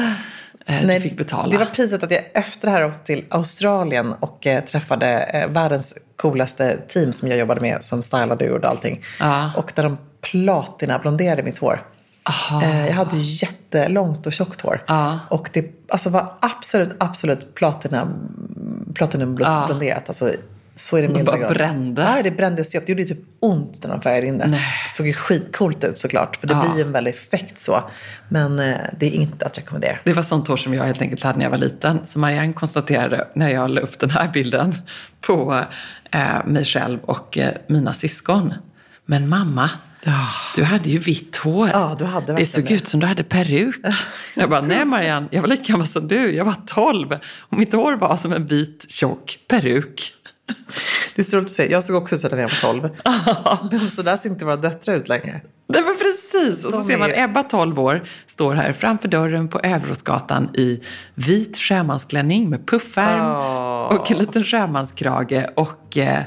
[0.66, 1.52] Nej, du fick betala.
[1.52, 5.48] Det var priset att jag efter det här åkte till Australien och eh, träffade eh,
[5.48, 9.02] världens coolaste team som jag jobbade med som stylade och gjorde allting.
[9.20, 9.52] Ja.
[9.56, 11.82] Och där de platina blonderade mitt hår.
[12.62, 14.84] Eh, jag hade ju jättelångt och tjockt hår.
[14.86, 15.18] Ja.
[15.30, 18.08] Och det alltså, var absolut, absolut platina,
[18.94, 19.64] platinum Ja.
[19.66, 20.08] blonderat.
[20.08, 20.32] Alltså
[20.76, 21.54] Så är det milda bara grader.
[21.54, 22.02] brände.
[22.02, 22.86] Ja, det brändes ju upp.
[22.86, 24.46] Det gjorde typ ont när de färgade in det.
[24.46, 24.60] Nej.
[24.84, 26.36] Det såg ju skitcoolt ut såklart.
[26.36, 26.72] För det Ja.
[26.74, 27.80] blir en väldig effekt så.
[28.28, 29.98] Men eh, det är inte att rekommendera.
[30.04, 31.98] Det var sånt hår som jag helt enkelt hade när jag var liten.
[32.06, 34.74] Så Marianne konstaterade när jag la upp den här bilden
[35.20, 35.64] på
[36.10, 38.54] eh, mig själv och eh, mina syskon.
[39.06, 39.70] Men mamma,
[40.56, 41.70] du hade ju vitt hår.
[41.72, 42.74] Ja, du hade det såg det.
[42.74, 43.76] ut som du hade peruk.
[44.34, 46.32] Jag bara, nej Marianne, jag var lika gammal som du.
[46.34, 50.12] Jag var 12 och mitt hår var som en vit tjock peruk.
[51.14, 51.72] Det är så roligt att se.
[51.72, 52.90] Jag såg också ut så när jag var 12.
[53.80, 55.40] Men så där ser inte våra döttrar ut längre.
[55.66, 56.64] Det var precis.
[56.64, 60.80] Och så ser man Ebba, 12 år, står här framför dörren på Överåsgatan i
[61.14, 63.96] vit sjömansklänning med puffärm Åh.
[63.96, 66.22] och en liten sjömanskrage och eh,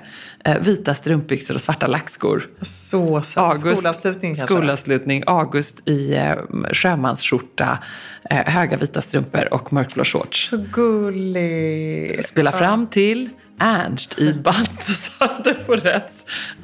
[0.45, 2.47] eh, vita strumpbyxor och svarta lackskor.
[2.61, 3.37] Så söt.
[3.37, 4.55] August, Skolavslutning kanske.
[4.55, 5.23] Skolavslutning.
[5.27, 6.35] August i eh,
[6.73, 7.79] sjömansskjorta,
[8.29, 10.49] eh, höga vita strumpor och mörkblå shorts.
[10.49, 12.25] Så gullig.
[12.25, 13.29] Spela fram till
[13.59, 16.13] Ernst i Baltasar på rätt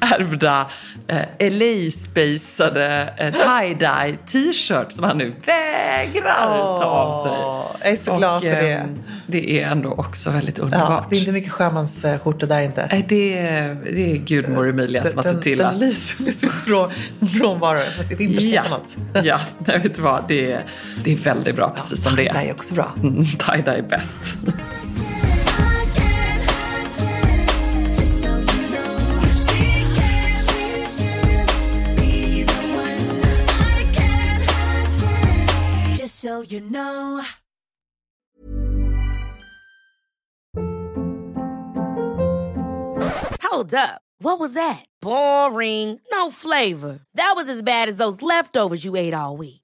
[0.00, 0.66] ärvda
[1.08, 7.32] eh, LA-spacade eh, tie-dye t-shirt som han nu vägrar ta av sig.
[7.82, 8.72] Jag är så glad för det.
[8.72, 11.10] ehm, det är ändå också väldigt Ja, underbart.
[11.10, 12.88] det är inte mycket sjömansskjortor där inte.
[12.90, 15.78] Nej, det, är, det är gudmor Emilia som har sett till den att...
[15.78, 16.90] lyser med sin från,
[17.38, 17.80] frånvaro.
[18.02, 18.68] Ska Ja, ja.
[18.70, 18.96] något.
[19.24, 20.24] ja nej, vet du vad?
[20.28, 20.64] Det är,
[21.04, 22.34] det är väldigt bra precis som det är.
[22.48, 22.92] är också bra.
[22.96, 24.18] Mm, tie-dye är bäst.
[36.24, 37.22] So you know.
[43.42, 44.00] Hold up.
[44.20, 44.86] What was that?
[45.02, 46.00] Boring.
[46.10, 47.00] No flavor.
[47.12, 49.63] That was as bad as those leftovers you ate all week.